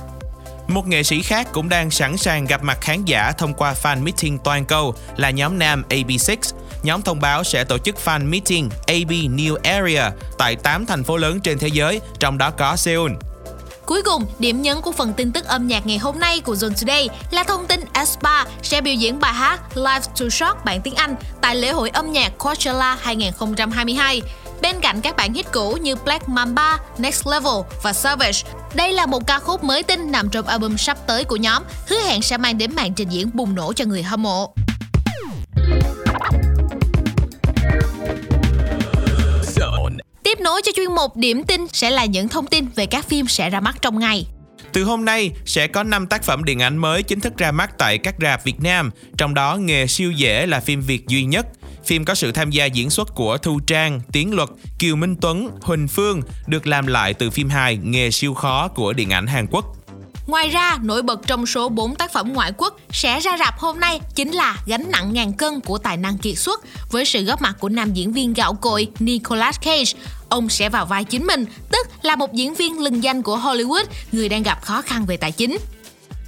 Một 0.69 0.87
nghệ 0.87 1.03
sĩ 1.03 1.23
khác 1.23 1.49
cũng 1.53 1.69
đang 1.69 1.91
sẵn 1.91 2.17
sàng 2.17 2.44
gặp 2.44 2.62
mặt 2.62 2.79
khán 2.81 3.05
giả 3.05 3.32
thông 3.38 3.55
qua 3.55 3.75
fan 3.82 4.03
meeting 4.03 4.38
toàn 4.38 4.64
cầu 4.64 4.94
là 5.17 5.31
nhóm 5.31 5.58
nam 5.58 5.85
AB6. 5.91 6.37
Nhóm 6.82 7.03
thông 7.03 7.20
báo 7.20 7.44
sẽ 7.44 7.64
tổ 7.64 7.79
chức 7.79 7.97
fan 8.05 8.29
meeting 8.29 8.70
AB 8.87 9.11
New 9.11 9.56
Area 9.62 10.11
tại 10.38 10.56
8 10.56 10.87
thành 10.87 11.05
phố 11.05 11.17
lớn 11.17 11.41
trên 11.41 11.58
thế 11.58 11.69
giới, 11.69 12.00
trong 12.19 12.38
đó 12.38 12.50
có 12.50 12.76
Seoul. 12.76 13.12
Cuối 13.87 14.03
cùng, 14.03 14.27
điểm 14.38 14.62
nhấn 14.62 14.81
của 14.81 14.93
phần 14.93 15.12
tin 15.12 15.33
tức 15.33 15.44
âm 15.44 15.67
nhạc 15.67 15.87
ngày 15.87 15.99
hôm 15.99 16.19
nay 16.19 16.41
của 16.41 16.55
Zone 16.55 16.75
Today 16.81 17.09
là 17.31 17.44
thông 17.44 17.67
tin 17.67 17.81
Aespa 17.93 18.44
sẽ 18.62 18.81
biểu 18.81 18.94
diễn 18.94 19.21
bài 19.21 19.33
hát 19.33 19.77
Live 19.77 20.00
to 20.21 20.29
Short 20.31 20.65
bản 20.65 20.81
tiếng 20.83 20.94
Anh 20.94 21.17
tại 21.41 21.56
lễ 21.56 21.73
hội 21.73 21.91
âm 21.91 22.12
nhạc 22.12 22.38
Coachella 22.38 22.99
2022. 23.00 24.23
Bên 24.61 24.77
cạnh 24.81 25.00
các 25.00 25.17
bản 25.17 25.35
hit 25.35 25.53
cũ 25.53 25.79
như 25.83 25.97
Black 25.97 26.29
Mamba, 26.29 26.79
Next 26.99 27.27
Level 27.27 27.62
và 27.83 27.93
Savage, 27.93 28.43
đây 28.75 28.93
là 28.93 29.06
một 29.06 29.27
ca 29.27 29.38
khúc 29.38 29.65
mới 29.65 29.83
tinh 29.83 30.12
nằm 30.12 30.29
trong 30.29 30.47
album 30.47 30.77
sắp 30.77 31.06
tới 31.06 31.25
của 31.25 31.37
nhóm, 31.37 31.62
hứa 31.89 32.00
hẹn 32.00 32.23
sẽ 32.23 32.37
mang 32.37 32.59
đến 32.59 32.75
màn 32.75 32.94
trình 32.94 33.09
diễn 33.09 33.31
bùng 33.35 33.55
nổ 33.55 33.73
cho 33.73 33.85
người 33.85 34.03
hâm 34.03 34.23
mộ. 34.23 34.55
Tiếp 40.26 40.40
nối 40.40 40.62
cho 40.64 40.73
chuyên 40.76 40.93
mục 40.94 41.17
điểm 41.17 41.44
tin 41.44 41.61
sẽ 41.73 41.90
là 41.90 42.05
những 42.05 42.28
thông 42.28 42.46
tin 42.46 42.67
về 42.75 42.87
các 42.87 43.08
phim 43.08 43.26
sẽ 43.28 43.50
ra 43.50 43.61
mắt 43.61 43.76
trong 43.82 43.99
ngày. 43.99 44.26
Từ 44.73 44.84
hôm 44.84 45.05
nay 45.05 45.31
sẽ 45.44 45.67
có 45.67 45.82
5 45.82 46.06
tác 46.06 46.25
phẩm 46.25 46.44
điện 46.44 46.62
ảnh 46.62 46.76
mới 46.76 47.02
chính 47.02 47.20
thức 47.20 47.37
ra 47.38 47.52
mắt 47.52 47.78
tại 47.78 47.99
các 47.99 48.14
rạp 48.20 48.44
Việt 48.44 48.61
Nam, 48.61 48.90
trong 49.19 49.34
đó 49.34 49.56
Nghề 49.56 49.87
siêu 49.87 50.11
dễ 50.12 50.46
là 50.46 50.61
phim 50.61 50.81
Việt 50.81 51.06
duy 51.08 51.25
nhất. 51.25 51.46
Phim 51.84 52.05
có 52.05 52.14
sự 52.14 52.32
tham 52.32 52.50
gia 52.50 52.64
diễn 52.64 52.90
xuất 52.90 53.14
của 53.14 53.38
Thu 53.38 53.61
Trang, 53.67 54.00
Tiến 54.12 54.34
Luật, 54.34 54.49
Kiều 54.78 54.96
Minh 54.96 55.17
Tuấn, 55.20 55.50
Huỳnh 55.62 55.88
Phương, 55.88 56.23
được 56.46 56.67
làm 56.67 56.87
lại 56.87 57.14
từ 57.14 57.31
phim 57.31 57.49
hài 57.49 57.76
Nghề 57.76 58.11
siêu 58.11 58.34
khó 58.34 58.69
của 58.69 58.93
điện 58.93 59.11
ảnh 59.11 59.26
Hàn 59.26 59.46
Quốc. 59.50 59.64
Ngoài 60.26 60.49
ra, 60.49 60.78
nổi 60.82 61.02
bật 61.02 61.20
trong 61.26 61.46
số 61.46 61.69
4 61.69 61.94
tác 61.94 62.12
phẩm 62.12 62.32
ngoại 62.32 62.52
quốc 62.56 62.76
sẽ 62.90 63.20
ra 63.20 63.37
rạp 63.38 63.58
hôm 63.58 63.81
nay 63.81 64.00
chính 64.14 64.32
là 64.32 64.56
Gánh 64.67 64.84
nặng 64.90 65.12
ngàn 65.12 65.32
cân 65.32 65.61
của 65.61 65.78
tài 65.78 65.96
năng 65.96 66.19
kiệt 66.19 66.38
xuất 66.38 66.61
với 66.90 67.05
sự 67.05 67.25
góp 67.25 67.43
mặt 67.43 67.56
của 67.61 67.69
nam 67.69 67.93
diễn 67.93 68.12
viên 68.12 68.34
gạo 68.34 68.55
cội 68.55 68.88
Nicolas 68.99 69.61
Cage. 69.61 69.93
Ông 70.28 70.49
sẽ 70.49 70.69
vào 70.69 70.87
vai 70.87 71.05
chính 71.05 71.26
mình, 71.26 71.44
tức 71.73 71.87
là 72.02 72.17
một 72.17 72.32
diễn 72.32 72.55
viên 72.55 72.81
lừng 72.81 73.02
danh 73.02 73.23
của 73.23 73.38
Hollywood, 73.38 73.84
người 74.12 74.28
đang 74.28 74.43
gặp 74.43 74.62
khó 74.62 74.82
khăn 74.82 75.06
về 75.06 75.17
tài 75.17 75.32
chính. 75.32 75.58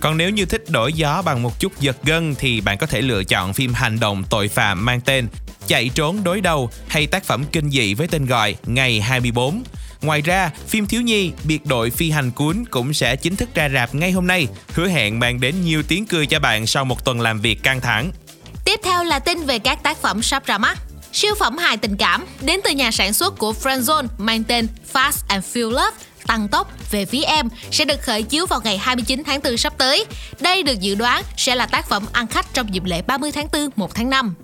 Còn 0.01 0.17
nếu 0.17 0.31
như 0.31 0.45
thích 0.45 0.65
đổi 0.69 0.93
gió 0.93 1.23
bằng 1.23 1.43
một 1.43 1.61
chút 1.61 1.81
giật 1.81 1.97
gân 2.05 2.35
thì 2.39 2.61
bạn 2.61 2.79
có 2.79 2.87
thể 2.87 3.03
lựa 3.03 3.25
chọn 3.25 3.53
phim 3.53 3.75
hành 3.75 4.01
động 4.01 4.25
tội 4.31 4.49
phạm 4.49 4.85
mang 4.85 5.01
tên 5.01 5.29
Chạy 5.67 5.91
trốn 5.95 6.25
đối 6.25 6.41
đầu 6.41 6.71
hay 6.89 7.07
tác 7.07 7.25
phẩm 7.25 7.45
kinh 7.53 7.71
dị 7.71 7.95
với 7.95 8.09
tên 8.09 8.27
gọi 8.27 8.57
Ngày 8.67 9.01
24. 9.01 9.63
Ngoài 10.03 10.23
ra, 10.23 10.51
phim 10.67 10.87
thiếu 10.87 11.03
nhi 11.03 11.33
Biệt 11.45 11.67
đội 11.67 11.91
phi 11.91 12.11
hành 12.11 12.31
cuốn 12.31 12.65
cũng 12.71 12.95
sẽ 12.95 13.17
chính 13.17 13.37
thức 13.37 13.49
ra 13.55 13.69
rạp 13.69 13.95
ngay 13.95 14.13
hôm 14.13 14.27
nay, 14.27 14.49
hứa 14.75 14.89
hẹn 14.89 15.21
mang 15.21 15.41
đến 15.41 15.55
nhiều 15.65 15.83
tiếng 15.89 16.07
cười 16.07 16.27
cho 16.27 16.41
bạn 16.41 16.67
sau 16.67 16.85
một 16.85 17.05
tuần 17.05 17.21
làm 17.21 17.41
việc 17.41 17.63
căng 17.63 17.81
thẳng. 17.81 18.13
Tiếp 18.65 18.81
theo 18.85 19.05
là 19.05 19.19
tin 19.19 19.47
về 19.47 19.59
các 19.59 19.83
tác 19.83 19.99
phẩm 20.03 20.23
sắp 20.23 20.47
ra 20.47 20.59
mắt. 20.59 20.79
Siêu 21.13 21.35
phẩm 21.35 21.59
hài 21.59 21.77
tình 21.77 21.97
cảm 21.97 22.27
đến 22.41 22.61
từ 22.65 22.71
nhà 22.71 22.91
sản 22.91 23.13
xuất 23.13 23.39
của 23.39 23.55
Friendzone 23.63 24.07
mang 24.19 24.45
tên 24.45 24.67
Fast 24.93 25.23
and 25.29 25.45
Feel 25.45 25.71
Love 25.71 25.97
tăng 26.27 26.49
tốc 26.49 26.73
về 26.91 27.05
phía 27.05 27.23
em 27.23 27.49
sẽ 27.71 27.85
được 27.85 28.03
khởi 28.03 28.23
chiếu 28.23 28.47
vào 28.47 28.61
ngày 28.65 28.79
29 28.79 29.23
tháng 29.27 29.41
4 29.45 29.57
sắp 29.57 29.79
tới. 29.79 30.05
Đây 30.41 30.63
được 30.63 30.81
dự 30.81 30.95
đoán 30.95 31.23
sẽ 31.37 31.55
là 31.55 31.67
tác 31.67 31.89
phẩm 31.89 32.07
ăn 32.13 32.27
khách 32.27 32.47
trong 32.55 32.75
dịp 32.75 32.85
lễ 32.85 33.03
30 33.03 33.33
tháng 33.33 33.49
4, 33.53 33.71
1 33.77 33.95
tháng 33.95 34.11
5. 34.11 34.35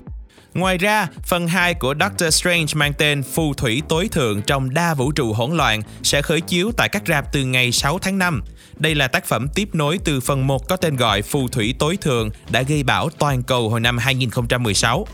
Ngoài 0.54 0.78
ra, 0.78 1.08
phần 1.26 1.48
2 1.48 1.74
của 1.74 1.94
Doctor 2.00 2.34
Strange 2.34 2.66
mang 2.74 2.92
tên 2.98 3.22
Phù 3.22 3.54
thủy 3.54 3.82
tối 3.88 4.08
thượng 4.12 4.42
trong 4.42 4.74
đa 4.74 4.94
vũ 4.94 5.12
trụ 5.12 5.32
hỗn 5.32 5.56
loạn 5.56 5.82
sẽ 6.02 6.22
khởi 6.22 6.40
chiếu 6.40 6.72
tại 6.76 6.88
các 6.88 7.02
rạp 7.08 7.32
từ 7.32 7.44
ngày 7.44 7.72
6 7.72 7.98
tháng 7.98 8.18
5. 8.18 8.42
Đây 8.76 8.94
là 8.94 9.08
tác 9.08 9.24
phẩm 9.24 9.48
tiếp 9.54 9.68
nối 9.72 9.98
từ 10.04 10.20
phần 10.20 10.46
1 10.46 10.68
có 10.68 10.76
tên 10.76 10.96
gọi 10.96 11.22
Phù 11.22 11.48
thủy 11.48 11.74
tối 11.78 11.96
thượng 11.96 12.30
đã 12.50 12.62
gây 12.62 12.82
bão 12.82 13.08
toàn 13.18 13.42
cầu 13.42 13.68
hồi 13.68 13.80
năm 13.80 13.98
2016. 13.98 15.06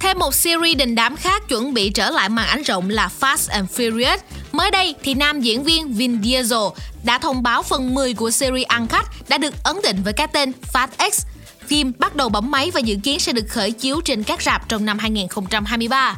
Thêm 0.00 0.18
một 0.18 0.34
series 0.34 0.76
đình 0.76 0.94
đám 0.94 1.16
khác 1.16 1.42
chuẩn 1.48 1.74
bị 1.74 1.90
trở 1.90 2.10
lại 2.10 2.28
màn 2.28 2.48
ảnh 2.48 2.62
rộng 2.62 2.90
là 2.90 3.10
Fast 3.20 3.50
and 3.50 3.70
Furious. 3.70 4.18
Mới 4.52 4.70
đây 4.70 4.94
thì 5.02 5.14
nam 5.14 5.40
diễn 5.40 5.64
viên 5.64 5.92
Vin 5.92 6.22
Diesel 6.22 6.58
đã 7.02 7.18
thông 7.18 7.42
báo 7.42 7.62
phần 7.62 7.94
10 7.94 8.14
của 8.14 8.30
series 8.30 8.66
ăn 8.66 8.86
khách 8.88 9.06
đã 9.28 9.38
được 9.38 9.54
ấn 9.64 9.76
định 9.82 10.02
với 10.04 10.12
cái 10.12 10.26
tên 10.32 10.52
Fast 10.72 11.10
X. 11.12 11.26
Phim 11.68 11.92
bắt 11.98 12.16
đầu 12.16 12.28
bấm 12.28 12.50
máy 12.50 12.70
và 12.74 12.80
dự 12.80 12.96
kiến 13.02 13.18
sẽ 13.18 13.32
được 13.32 13.46
khởi 13.48 13.72
chiếu 13.72 14.00
trên 14.04 14.22
các 14.22 14.42
rạp 14.42 14.68
trong 14.68 14.84
năm 14.84 14.98
2023. 14.98 16.16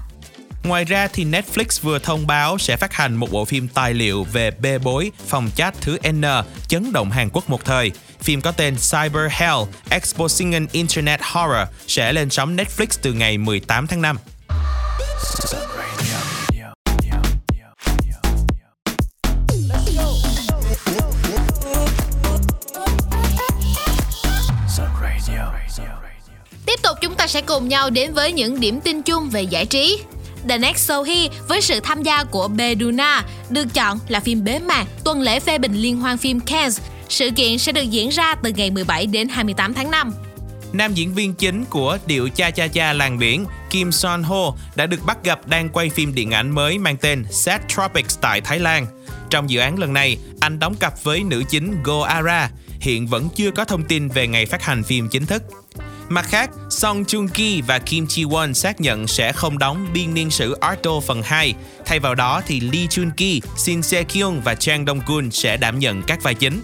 Ngoài 0.65 0.85
ra 0.85 1.09
thì 1.13 1.25
Netflix 1.25 1.83
vừa 1.83 1.99
thông 1.99 2.27
báo 2.27 2.59
sẽ 2.59 2.77
phát 2.77 2.93
hành 2.93 3.17
một 3.17 3.31
bộ 3.31 3.45
phim 3.45 3.69
tài 3.69 3.95
liệu 3.95 4.25
về 4.25 4.51
bê 4.51 4.79
bối, 4.79 5.13
phòng 5.27 5.51
chat 5.57 5.75
thứ 5.81 5.99
N, 6.13 6.23
chấn 6.69 6.93
động 6.93 7.11
Hàn 7.11 7.29
Quốc 7.33 7.51
một 7.51 7.65
thời. 7.65 7.91
Phim 8.21 8.41
có 8.41 8.53
tên 8.53 8.77
Cyber 8.77 9.31
Hell, 9.31 9.59
Exposing 9.91 10.55
an 10.55 10.67
Internet 10.73 11.21
Horror, 11.23 11.69
sẽ 11.87 12.13
lên 12.13 12.31
sóng 12.31 12.57
Netflix 12.57 12.87
từ 13.03 13.13
ngày 13.13 13.39
18 13.39 13.87
tháng 13.87 14.03
5. 14.03 14.17
Tiếp 26.67 26.83
tục 26.83 26.99
chúng 27.01 27.15
ta 27.15 27.27
sẽ 27.27 27.41
cùng 27.41 27.69
nhau 27.69 27.91
đến 27.91 28.15
với 28.15 28.33
những 28.33 28.61
điểm 28.61 28.81
tin 28.81 29.03
chung 29.03 29.31
về 29.31 29.43
giải 29.43 29.67
trí. 29.67 30.03
The 30.49 30.59
Next 30.59 30.91
Show 30.91 31.03
He 31.03 31.29
với 31.49 31.61
sự 31.61 31.81
tham 31.81 32.03
gia 32.03 32.25
của 32.25 32.49
Beduna 32.49 33.25
được 33.51 33.75
chọn 33.75 33.99
là 34.09 34.21
phim 34.21 34.45
bế 34.45 34.59
mạc 34.59 34.87
tuần 35.05 35.21
lễ 35.21 35.41
phê 35.41 35.59
bình 35.59 35.75
liên 35.75 35.97
hoan 35.97 36.19
phim 36.19 36.41
Cannes. 36.41 36.81
Sự 37.09 37.31
kiện 37.31 37.59
sẽ 37.59 37.73
được 37.73 37.83
diễn 37.83 38.09
ra 38.09 38.35
từ 38.35 38.53
ngày 38.57 38.71
17 38.71 39.07
đến 39.07 39.29
28 39.29 39.75
tháng 39.75 39.91
5. 39.91 40.13
Nam 40.73 40.95
diễn 40.95 41.15
viên 41.15 41.35
chính 41.35 41.65
của 41.65 41.99
Điệu 42.07 42.29
Cha 42.29 42.51
Cha 42.51 42.67
Cha 42.67 42.93
Làng 42.93 43.19
Biển 43.19 43.45
Kim 43.71 43.93
Son 43.93 44.23
Ho 44.23 44.55
đã 44.75 44.87
được 44.87 45.05
bắt 45.07 45.25
gặp 45.25 45.47
đang 45.47 45.69
quay 45.69 45.91
phim 45.91 46.15
điện 46.15 46.31
ảnh 46.31 46.51
mới 46.51 46.79
mang 46.79 46.97
tên 46.97 47.25
Set 47.31 47.61
Tropics 47.69 48.19
tại 48.21 48.41
Thái 48.41 48.59
Lan. 48.59 48.87
Trong 49.31 49.51
dự 49.51 49.61
án 49.61 49.79
lần 49.79 49.93
này, 49.93 50.17
anh 50.41 50.59
đóng 50.59 50.75
cặp 50.75 51.03
với 51.03 51.23
nữ 51.23 51.43
chính 51.51 51.83
Go 51.83 52.03
Ara. 52.05 52.51
Hiện 52.81 53.07
vẫn 53.07 53.29
chưa 53.35 53.51
có 53.51 53.65
thông 53.65 53.85
tin 53.85 54.09
về 54.09 54.27
ngày 54.27 54.47
phát 54.47 54.63
hành 54.63 54.83
phim 54.83 55.09
chính 55.09 55.27
thức. 55.27 55.43
Mặt 56.09 56.27
khác, 56.29 56.51
Song 56.71 57.03
Joong 57.03 57.29
Ki 57.29 57.63
và 57.63 57.79
Kim 57.79 58.05
Ji 58.05 58.29
Won 58.29 58.53
xác 58.53 58.81
nhận 58.81 59.07
sẽ 59.07 59.33
không 59.33 59.59
đóng 59.59 59.87
biên 59.95 60.15
niên 60.15 60.31
sử 60.31 60.53
Arto 60.61 61.01
phần 61.01 61.23
2. 61.23 61.55
Thay 61.85 62.01
vào 62.01 62.15
đó 62.15 62.43
thì 62.47 62.61
Lee 62.61 62.87
Chun 62.91 63.11
Ki, 63.17 63.43
Shin 63.57 63.83
Se 63.83 64.03
Kyung 64.03 64.41
và 64.45 64.55
Chang 64.55 64.87
Dong 64.87 65.01
Kun 65.07 65.31
sẽ 65.31 65.57
đảm 65.57 65.79
nhận 65.79 66.03
các 66.03 66.23
vai 66.23 66.35
chính. 66.35 66.61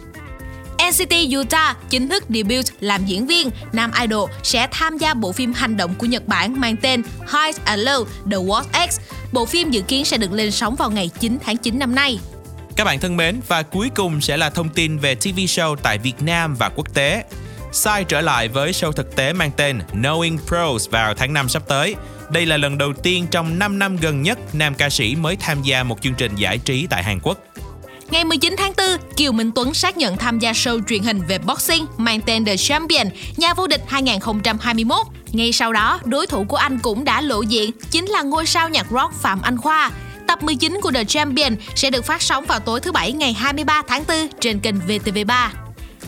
NCT 0.90 1.12
Utah 1.40 1.90
chính 1.90 2.08
thức 2.08 2.24
debut 2.28 2.64
làm 2.80 3.06
diễn 3.06 3.26
viên, 3.26 3.50
nam 3.72 3.90
idol 4.00 4.30
sẽ 4.42 4.68
tham 4.70 4.98
gia 4.98 5.14
bộ 5.14 5.32
phim 5.32 5.52
hành 5.52 5.76
động 5.76 5.94
của 5.98 6.06
Nhật 6.06 6.28
Bản 6.28 6.60
mang 6.60 6.76
tên 6.76 7.02
High 7.20 7.64
and 7.64 7.88
Low 7.88 8.04
The 8.04 8.36
World 8.36 8.88
X. 8.90 9.00
Bộ 9.32 9.46
phim 9.46 9.70
dự 9.70 9.80
kiến 9.80 10.04
sẽ 10.04 10.16
được 10.16 10.32
lên 10.32 10.50
sóng 10.50 10.74
vào 10.74 10.90
ngày 10.90 11.10
9 11.20 11.38
tháng 11.44 11.56
9 11.56 11.78
năm 11.78 11.94
nay. 11.94 12.18
Các 12.76 12.84
bạn 12.84 13.00
thân 13.00 13.16
mến, 13.16 13.40
và 13.48 13.62
cuối 13.62 13.90
cùng 13.94 14.20
sẽ 14.20 14.36
là 14.36 14.50
thông 14.50 14.68
tin 14.68 14.98
về 14.98 15.14
TV 15.14 15.26
show 15.26 15.76
tại 15.76 15.98
Việt 15.98 16.22
Nam 16.22 16.54
và 16.58 16.70
quốc 16.76 16.94
tế. 16.94 17.24
Sai 17.72 18.04
trở 18.04 18.20
lại 18.20 18.48
với 18.48 18.72
show 18.72 18.92
thực 18.92 19.16
tế 19.16 19.32
mang 19.32 19.50
tên 19.56 19.78
Knowing 19.92 20.38
Pros 20.38 20.90
vào 20.90 21.14
tháng 21.14 21.32
5 21.32 21.48
sắp 21.48 21.62
tới. 21.68 21.94
Đây 22.30 22.46
là 22.46 22.56
lần 22.56 22.78
đầu 22.78 22.92
tiên 23.02 23.26
trong 23.30 23.58
5 23.58 23.78
năm 23.78 23.96
gần 23.96 24.22
nhất 24.22 24.38
nam 24.52 24.74
ca 24.74 24.90
sĩ 24.90 25.16
mới 25.16 25.36
tham 25.36 25.62
gia 25.62 25.82
một 25.82 26.02
chương 26.02 26.14
trình 26.14 26.34
giải 26.36 26.58
trí 26.58 26.86
tại 26.90 27.02
Hàn 27.02 27.20
Quốc. 27.22 27.38
Ngày 28.10 28.24
19 28.24 28.54
tháng 28.58 28.72
4, 28.76 28.86
Kiều 29.16 29.32
Minh 29.32 29.50
Tuấn 29.54 29.74
xác 29.74 29.96
nhận 29.96 30.16
tham 30.16 30.38
gia 30.38 30.52
show 30.52 30.80
truyền 30.88 31.02
hình 31.02 31.20
về 31.28 31.38
boxing 31.38 31.86
mang 31.96 32.20
tên 32.20 32.44
The 32.44 32.56
Champion, 32.56 33.06
nhà 33.36 33.54
vô 33.54 33.66
địch 33.66 33.82
2021. 33.86 35.06
Ngay 35.32 35.52
sau 35.52 35.72
đó, 35.72 36.00
đối 36.04 36.26
thủ 36.26 36.44
của 36.48 36.56
anh 36.56 36.78
cũng 36.78 37.04
đã 37.04 37.20
lộ 37.20 37.42
diện, 37.42 37.70
chính 37.90 38.06
là 38.06 38.22
ngôi 38.22 38.46
sao 38.46 38.68
nhạc 38.68 38.86
rock 38.90 39.14
Phạm 39.22 39.42
Anh 39.42 39.56
Khoa. 39.56 39.90
Tập 40.26 40.42
19 40.42 40.78
của 40.82 40.90
The 40.92 41.04
Champion 41.04 41.56
sẽ 41.74 41.90
được 41.90 42.04
phát 42.04 42.22
sóng 42.22 42.44
vào 42.44 42.60
tối 42.60 42.80
thứ 42.80 42.92
Bảy 42.92 43.12
ngày 43.12 43.32
23 43.32 43.82
tháng 43.88 44.04
4 44.08 44.28
trên 44.40 44.60
kênh 44.60 44.74
VTV3. 44.88 45.48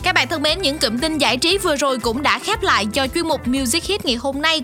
Các 0.03 0.15
bạn 0.15 0.27
thân 0.27 0.41
mến, 0.41 0.61
những 0.61 0.77
cụm 0.77 0.99
tin 0.99 1.17
giải 1.17 1.37
trí 1.37 1.57
vừa 1.57 1.75
rồi 1.75 1.99
cũng 1.99 2.23
đã 2.23 2.39
khép 2.39 2.61
lại 2.61 2.85
cho 2.93 3.07
chuyên 3.07 3.27
mục 3.27 3.47
Music 3.47 3.83
Hit 3.83 4.05
ngày 4.05 4.15
hôm 4.15 4.41
nay. 4.41 4.61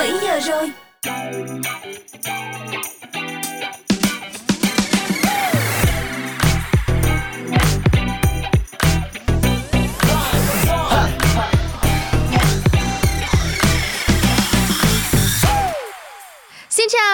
7 0.00 0.12
giờ 0.22 0.40
rồi. 0.40 0.70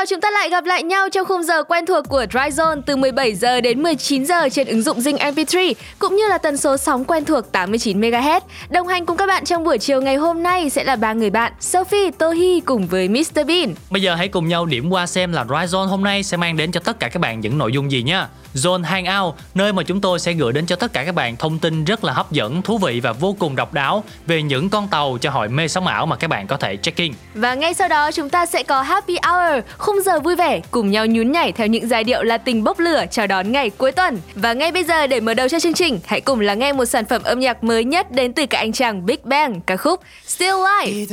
Chúng 0.07 0.21
ta 0.21 0.31
lại 0.31 0.51
gặp 0.51 0.65
lại 0.65 0.83
nhau 0.83 1.09
trong 1.13 1.27
khung 1.27 1.43
giờ 1.43 1.63
quen 1.63 1.87
thuộc 1.87 2.09
của 2.09 2.27
Dry 2.31 2.63
Zone 2.63 2.81
từ 2.87 2.97
17 2.97 3.35
giờ 3.35 3.61
đến 3.61 3.83
19 3.83 4.27
giờ 4.27 4.49
trên 4.49 4.67
ứng 4.67 4.83
dụng 4.83 4.99
Zing 4.99 5.17
MP3 5.17 5.75
cũng 5.99 6.17
như 6.17 6.29
là 6.29 6.39
tần 6.39 6.57
số 6.57 6.77
sóng 6.77 7.05
quen 7.05 7.25
thuộc 7.25 7.53
89 7.53 8.01
MHz. 8.01 8.41
Đồng 8.71 8.89
hành 8.89 9.07
cùng 9.07 9.17
các 9.17 9.27
bạn 9.27 9.45
trong 9.45 9.65
buổi 9.65 9.79
chiều 9.79 10.03
ngày 10.03 10.17
hôm 10.17 10.43
nay 10.43 10.71
sẽ 10.71 10.85
là 10.85 10.97
ba 10.97 11.13
người 11.13 11.31
bạn 11.31 11.53
Sophie, 11.61 12.11
Tohi 12.11 12.61
cùng 12.61 12.87
với 12.87 13.09
Mr 13.09 13.47
Bean. 13.47 13.75
Bây 13.91 14.03
giờ 14.03 14.15
hãy 14.15 14.29
cùng 14.29 14.49
nhau 14.49 14.67
điểm 14.67 14.91
qua 14.91 15.07
xem 15.07 15.33
là 15.33 15.45
Dry 15.45 15.77
Zone 15.77 15.87
hôm 15.87 16.05
nay 16.05 16.23
sẽ 16.23 16.37
mang 16.37 16.57
đến 16.57 16.73
cho 16.73 16.81
tất 16.81 17.01
cả 17.01 17.09
các 17.09 17.21
bạn 17.21 17.41
những 17.41 17.59
nội 17.59 17.73
dung 17.73 17.91
gì 17.91 18.03
nhé. 18.03 18.25
Zone 18.57 18.83
Hangout, 18.83 19.35
nơi 19.55 19.73
mà 19.73 19.83
chúng 19.83 20.01
tôi 20.01 20.19
sẽ 20.19 20.33
gửi 20.33 20.53
đến 20.53 20.67
cho 20.67 20.77
tất 20.77 20.93
cả 20.93 21.05
các 21.05 21.15
bạn 21.15 21.37
thông 21.37 21.59
tin 21.59 21.85
rất 21.85 22.05
là 22.05 22.13
hấp 22.13 22.33
dẫn, 22.33 22.63
thú 22.63 22.79
vị 22.79 23.01
và 23.01 23.13
vô 23.13 23.37
cùng 23.39 23.57
độc 23.57 23.73
đáo 23.73 24.05
về 24.27 24.43
những 24.43 24.71
con 24.71 24.89
tàu 24.89 25.19
cho 25.21 25.31
hội 25.31 25.49
mê 25.49 25.69
sóng 25.69 25.87
ảo 25.87 26.07
mà 26.07 26.17
các 26.17 26.29
bạn 26.29 26.47
có 26.47 26.57
thể 26.57 26.77
check-in. 26.77 27.13
Và 27.35 27.55
ngay 27.55 27.75
sau 27.75 27.89
đó 27.89 28.13
chúng 28.13 28.31
ta 28.31 28.47
sẽ 28.47 28.63
có 28.63 28.83
Happy 28.83 29.17
Hour, 29.23 29.65
khung 29.79 29.97
giờ 30.05 30.21
vui 30.21 30.37
vẻ 30.37 30.61
cùng 30.71 30.91
nhau 30.91 31.07
nhún 31.07 31.33
nhảy 31.33 31.53
theo 31.53 31.67
những 31.67 31.89
giai 31.89 32.05
điệu 32.05 32.23
là 32.23 32.39
tình 32.39 32.65
bốc 32.65 32.79
lửa 32.79 33.05
chào 33.11 33.27
đón 33.27 33.53
ngày 33.53 33.71
cuối 33.71 33.93
tuần. 33.93 34.19
Và 34.35 34.53
ngay 34.53 34.73
bây 34.73 34.85
giờ 34.85 35.07
để 35.07 35.21
mở 35.21 35.35
đầu 35.35 35.49
cho 35.49 35.61
chương 35.61 35.75
trình, 35.75 36.01
hãy 36.07 36.21
cùng 36.21 36.41
lắng 36.41 36.59
nghe 36.59 36.73
một 36.73 36.85
sản 36.85 37.05
phẩm 37.05 37.23
âm 37.23 37.41
nhạc 37.41 37.65
mới 37.65 37.85
nhất 37.85 38.11
đến 38.11 38.33
từ 38.33 38.47
các 38.47 38.59
anh 38.59 38.73
chàng 38.73 39.07
Big 39.07 39.19
Bang, 39.25 39.61
ca 39.61 39.77
khúc 39.77 40.01
Still 40.27 40.57
Life. 40.57 41.07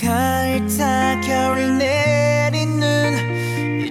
가을 0.00 0.66
타 0.78 1.20
겨울 1.20 1.76
내리는 1.78 2.80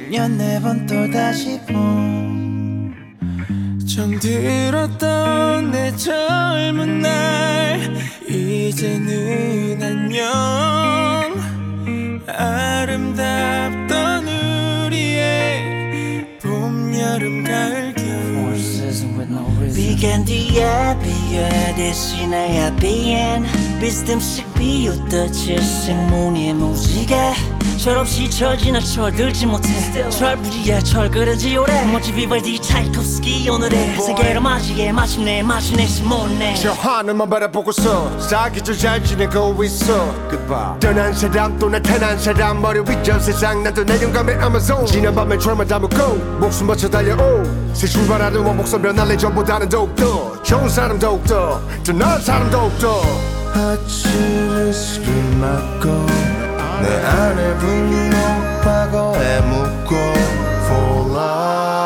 1년 0.10 0.32
네 0.38 0.60
번 0.60 0.86
또다시 0.88 1.60
봄. 1.68 2.94
정들었던 3.88 5.72
내 5.72 5.96
젊은 5.96 7.02
날 7.02 7.80
이제는 8.28 9.80
안녕 9.82 10.26
아름답던 12.28 14.28
우리의 14.88 16.40
봄, 16.42 16.94
여름, 17.00 17.44
가을, 17.44 17.94
겨울 17.94 18.58
Began 19.80 20.26
뒤에 20.26 20.98
비에 21.02 21.74
대신에 21.78 22.76
비엔 22.82 23.46
비스듬씩 23.80 24.54
비웃듯이 24.54 25.58
생문의 25.58 26.54
무지개 26.54 27.16
철없이 27.78 28.30
철지나 28.30 28.82
철들지 28.82 29.46
못해 29.46 29.70
철부지에 30.10 30.82
철그러지 30.82 31.56
오래 31.56 31.86
멋지 31.86 32.12
비발디 32.12 32.62
차이콥스키 32.62 33.50
오늘의 33.50 34.02
세계로 34.02 34.42
맞이해 34.42 34.92
마침내 34.92 35.42
마침내 35.42 35.86
심었네 35.86 36.56
저 36.56 36.74
하늘만 36.74 37.30
바라보고서 37.30 38.20
사기절 38.20 38.78
잘 38.78 39.02
지내고 39.02 39.64
있어 39.64 40.14
Goodbye. 40.30 40.78
떠난 40.82 41.14
사람 41.14 41.58
또 41.58 41.70
나타난 41.70 42.20
사람 42.20 42.62
머리 42.62 42.82
위전 42.82 43.18
세상 43.22 43.64
나도 43.64 43.86
내 43.86 44.02
영감의 44.04 44.36
아마존 44.36 44.86
지난 44.86 45.16
밤에 45.16 45.38
철만 45.38 45.66
담고 45.66 46.16
목숨 46.42 46.68
바쳐 46.68 46.90
달려오 46.90 47.46
새 47.74 47.88
출발하는 47.88 48.42
원목선 48.42 48.82
변할래 48.82 49.16
전보다는 49.16 49.69
더욱더 49.70 50.42
좋은 50.44 50.68
사람 50.68 50.98
더욱더 51.00 51.62
더 51.84 51.94
나은 51.94 52.22
사람 52.22 52.50
더욱더. 52.50 53.02
아침을 53.54 54.74
스kin 54.74 55.40
내 56.82 56.96
안에 57.06 57.58
분노 57.58 58.18
과거에 58.64 59.42
묻고 59.42 59.96
For 60.66 61.12
life. 61.12 61.80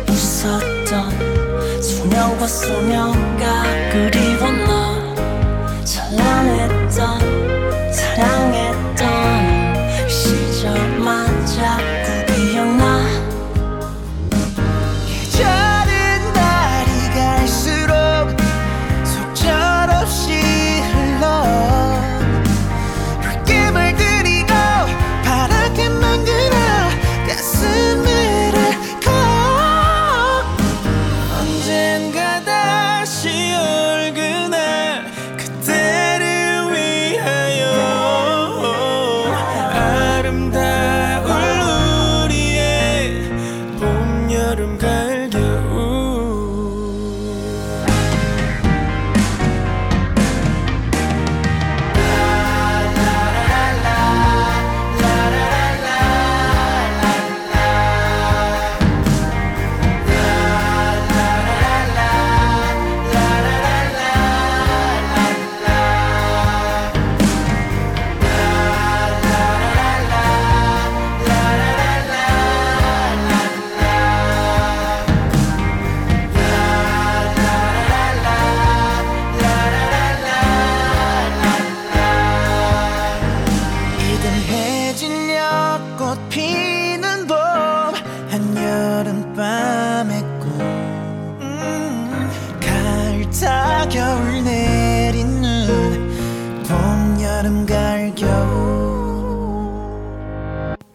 웃었던 0.10 1.82
소녀와 1.82 2.48
소녀 2.48 3.25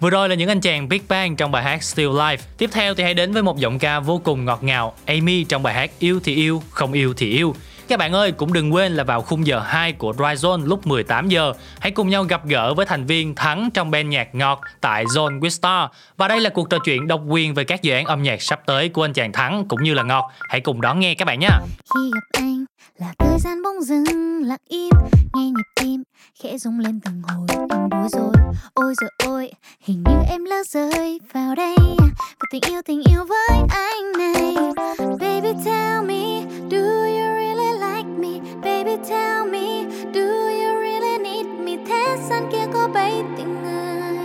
Vừa 0.01 0.11
rồi 0.11 0.29
là 0.29 0.35
những 0.35 0.49
anh 0.49 0.61
chàng 0.61 0.89
Big 0.89 1.03
Bang 1.09 1.37
trong 1.37 1.53
bài 1.53 1.63
hát 1.63 1.83
Still 1.83 2.09
Life. 2.09 2.37
Tiếp 2.59 2.71
theo 2.73 2.95
thì 2.95 3.05
hãy 3.05 3.15
đến 3.15 3.33
với 3.33 3.43
một 3.43 3.59
giọng 3.59 3.79
ca 3.79 4.01
vô 4.01 4.21
cùng 4.25 4.45
ngọt 4.45 4.63
ngào, 4.63 4.95
Amy 5.07 5.45
trong 5.45 5.63
bài 5.63 5.75
hát 5.75 5.91
Yêu 5.99 6.21
thì 6.25 6.35
yêu, 6.35 6.63
không 6.71 6.93
yêu 6.93 7.15
thì 7.17 7.31
yêu. 7.31 7.55
Các 7.89 7.99
bạn 7.99 8.13
ơi, 8.13 8.33
cũng 8.33 8.53
đừng 8.53 8.75
quên 8.75 8.93
là 8.93 9.05
vào 9.05 9.23
khung 9.23 9.47
giờ 9.47 9.59
2 9.59 9.93
của 9.93 10.13
Dry 10.13 10.25
Zone 10.25 10.67
lúc 10.67 10.87
18 10.87 11.29
giờ, 11.29 11.53
hãy 11.81 11.91
cùng 11.91 12.09
nhau 12.09 12.25
gặp 12.25 12.47
gỡ 12.47 12.75
với 12.75 12.87
thành 12.87 13.07
viên 13.07 13.35
Thắng 13.35 13.71
trong 13.75 13.91
band 13.91 14.09
nhạc 14.09 14.35
ngọt 14.35 14.61
tại 14.81 15.05
Zone 15.05 15.41
Wistar. 15.41 15.89
Và 16.17 16.29
đây 16.29 16.41
là 16.41 16.51
cuộc 16.51 16.71
trò 16.71 16.79
chuyện 16.85 17.09
độc 17.09 17.21
quyền 17.29 17.55
về 17.55 17.65
các 17.65 17.83
dự 17.83 17.93
án 17.93 18.05
âm 18.05 18.23
nhạc 18.23 18.43
sắp 18.43 18.61
tới 18.67 18.89
của 18.89 19.05
anh 19.05 19.13
chàng 19.13 19.33
Thắng 19.33 19.65
cũng 19.69 19.83
như 19.83 19.95
là 19.95 20.03
ngọt. 20.03 20.33
Hãy 20.49 20.61
cùng 20.61 20.81
đón 20.81 21.01
nghe 21.01 21.15
các 21.15 21.25
bạn 21.25 21.41
nhé. 21.41 21.49
Khi 21.95 22.11
gặp 22.15 22.21
anh 22.33 22.70
là 22.99 23.15
thời 23.19 23.39
gian 23.39 23.63
bỗng 23.63 23.83
dừng 23.83 24.43
lặng 24.43 24.61
im, 24.69 24.91
nghe 25.35 25.45
nhịp 25.45 25.81
tim 25.81 26.03
khẽ 26.43 26.59
rung 26.59 26.79
lên 26.79 27.01
từng 27.05 27.23
hồi 27.23 27.47
em 27.71 27.89
bối 27.91 28.09
rối 28.13 28.33
ôi 28.75 28.95
rồi 29.01 29.11
ôi 29.27 29.51
hình 29.81 30.05
như 30.07 30.17
em 30.31 30.45
lỡ 30.45 30.63
rơi 30.69 31.21
vào 31.33 31.55
đây. 31.55 31.77
Và 32.19 32.47
tình 32.53 32.63
yêu 32.71 32.81
tình 32.85 33.03
yêu 33.11 33.25
với 33.25 33.63
anh 33.69 34.13
này. 34.19 34.55
Baby, 34.99 35.53
tell 35.65 36.03
me, 36.07 36.43
do 36.71 36.79
you 37.07 37.27
really 37.37 37.73
like 37.73 38.09
me? 38.19 38.41
Baby, 38.63 38.97
tell 39.09 39.51
me, 39.51 39.85
do 40.15 40.21
you 40.49 40.81
really 40.81 41.19
need 41.19 41.47
me? 41.47 41.85
Thế 41.87 42.17
gian 42.31 42.49
kia 42.53 42.67
có 42.73 42.89
bấy 42.95 43.23
tình 43.37 43.63
người. 43.63 44.19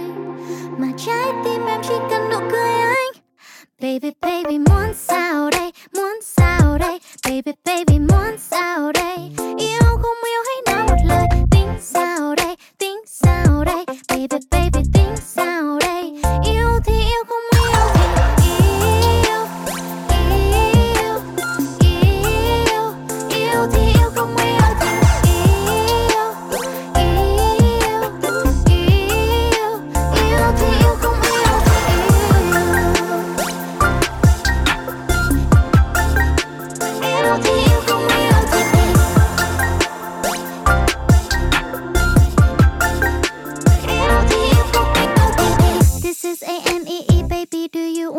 Mà 0.78 0.88
trái 0.98 1.34
tim 1.46 1.66
em 1.66 1.82
chỉ 1.84 1.96
cần 2.10 2.30
nụ 2.32 2.40
cười 2.52 2.74
anh 2.74 3.15
Baby 3.82 4.12
baby, 4.22 4.58
muốn 4.58 4.94
sao 4.94 5.50
đây? 5.52 5.72
Muốn 5.96 6.20
sao 6.24 6.78
đây? 6.78 7.00
Baby 7.24 7.52
baby, 7.66 8.00
muốn 8.00 8.38
sao 8.38 8.92
đây? 8.92 9.18
Yêu 9.58 9.82
không 9.82 10.22
yêu 10.26 10.42
hãy 10.48 10.76
nói 10.76 10.88
một 10.88 11.04
lời. 11.06 11.28
Tính 11.52 11.68
sao 11.82 12.36
đây? 12.36 12.56
Tính 12.78 13.02
sao 13.08 13.66
đây? 13.66 13.86
Baby 14.10 14.38
baby, 14.52 14.80
tính 14.94 15.16
sao 15.18 15.80
đây? 15.80 15.85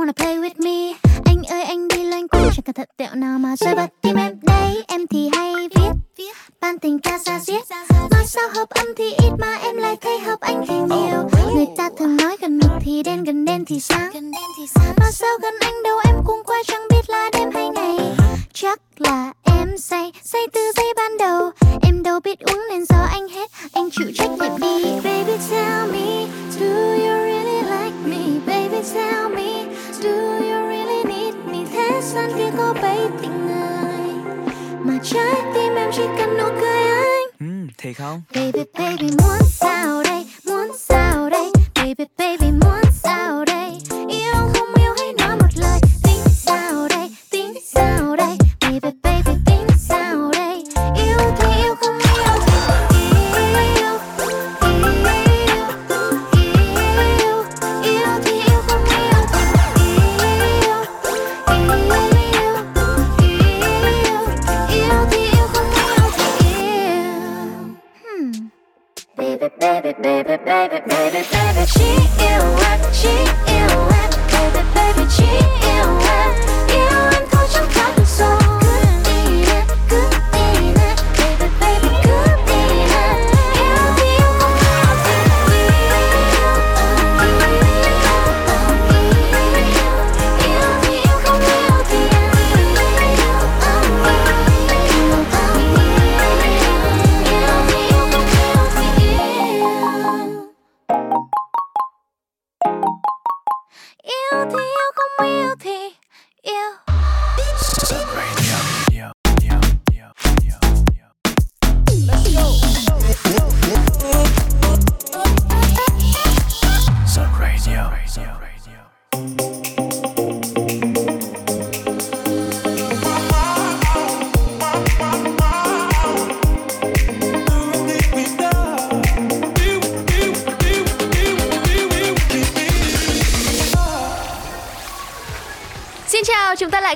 Wanna 0.07 0.13
play 0.13 0.39
with 0.39 0.65
me? 0.65 0.95
Anh 1.25 1.43
ơi 1.43 1.65
anh 1.65 1.89
đi 1.89 2.05
loanh 2.05 2.29
quanh 2.29 2.51
chẳng 2.55 2.63
cẩn 2.65 2.75
thận 2.75 2.89
tẹo 2.97 3.15
nào 3.15 3.39
mà 3.39 3.57
rơi 3.57 3.75
bật 3.75 3.87
tim 4.03 4.17
em. 4.17 4.41
Đây 4.43 4.85
Em 4.89 5.07
thì 5.07 5.31
hay 5.33 5.55
viết 5.75 6.33
ban 6.61 6.79
tình 6.79 6.99
ca 6.99 7.19
ra 7.19 7.39
diết 7.41 7.63
Nói 8.11 8.25
sao 8.27 8.49
hợp 8.55 8.69
âm 8.69 8.87
thì 8.97 9.13
ít 9.13 9.31
mà 9.39 9.57
em 9.63 9.77
lại 9.77 9.97
thấy 10.01 10.19
hợp 10.19 10.41
anh 10.41 10.65
thì 10.69 10.75
nhiều. 10.75 11.29
Người 11.55 11.67
ta 11.77 11.91
thường 11.99 12.17
nói 12.17 12.37
gần 12.41 12.59
mực 12.59 12.71
thì 12.81 13.03
đen 13.03 13.25
gần 13.25 13.45
đen 13.45 13.65
thì 13.65 13.81
sáng. 13.81 14.11
Nói 15.01 15.13
sao 15.13 15.31
gần 15.43 15.55
anh 15.61 15.83
đâu 15.85 15.99
em 16.05 16.15
cũng 16.27 16.43
qua 16.47 16.63
chẳng 16.67 16.83
biết 16.91 17.11
là 17.11 17.31
đêm 17.33 17.51
hay 17.55 17.69
ngày. 17.69 17.99
Chắc 18.53 18.81
là 18.99 19.33
em 19.43 19.79
say, 19.79 20.13
say 20.25 20.43
từ 20.53 20.61
giây 20.77 20.87
ban 20.97 21.19
đầu. 21.19 21.51
Em 21.83 22.03
đâu 22.03 22.21
biết 22.21 22.41
uống 22.41 22.63
nên 22.71 22.85
do 22.87 23.07
anh 23.11 23.29
hết, 23.29 23.51
anh 23.73 23.91
chịu 23.91 24.07
trách 24.15 24.31
nhiệm 24.31 24.61
đi. 24.61 24.85
Baby 25.05 25.33
tell 25.51 25.93
me, 25.93 26.27
do 26.61 26.67
you 26.93 27.17
really 27.27 27.63
like 27.63 27.97
me? 28.05 28.41
Baby 28.47 28.83
tell 28.95 29.29
me, 29.29 29.76
do 30.03 30.09
you 30.09 30.69
really 30.69 31.05
need 31.05 31.35
me? 31.47 31.65
Thế 31.73 32.01
gian 32.03 32.31
kia 32.37 32.51
có 32.57 32.75
bấy 32.83 32.99
tình 33.23 33.47
người 33.47 34.15
Mà 34.85 34.99
trái 35.03 35.35
tim 35.55 35.75
em 35.75 35.91
chỉ 35.93 36.03
cần 36.19 36.37
nụ 36.39 36.45
cười 36.61 36.83
anh 36.83 37.27
Ừ, 37.41 37.47
thiệt 37.79 37.97
không? 37.97 38.23
Baby 38.35 38.65
baby 38.79 39.09
muốn 39.23 39.39
sao 39.51 40.03
đây 40.03 40.27
muốn 40.47 40.69
sao 40.79 41.31
đây 41.31 41.51
Baby 41.75 42.05
baby 42.19 42.51
muốn 42.51 42.83
Baby, 69.87 70.03
baby, 70.03 70.37
baby, 70.45 70.81
baby, 70.81 70.81
baby, 70.89 71.23
baby, 71.31 71.67
she 71.67 71.85
yêu 72.19 72.43
em, 72.71 72.81
she 72.93 73.09
yêu 73.47 73.71
em, 73.89 74.11
baby, 74.33 74.63
baby, 74.75 75.05
she 75.09 75.25
yêu 75.63 75.99
em, 76.01 76.35
yêu 76.69 77.11
em 77.13 77.29
thôi 77.31 77.47
chẳng 77.53 77.96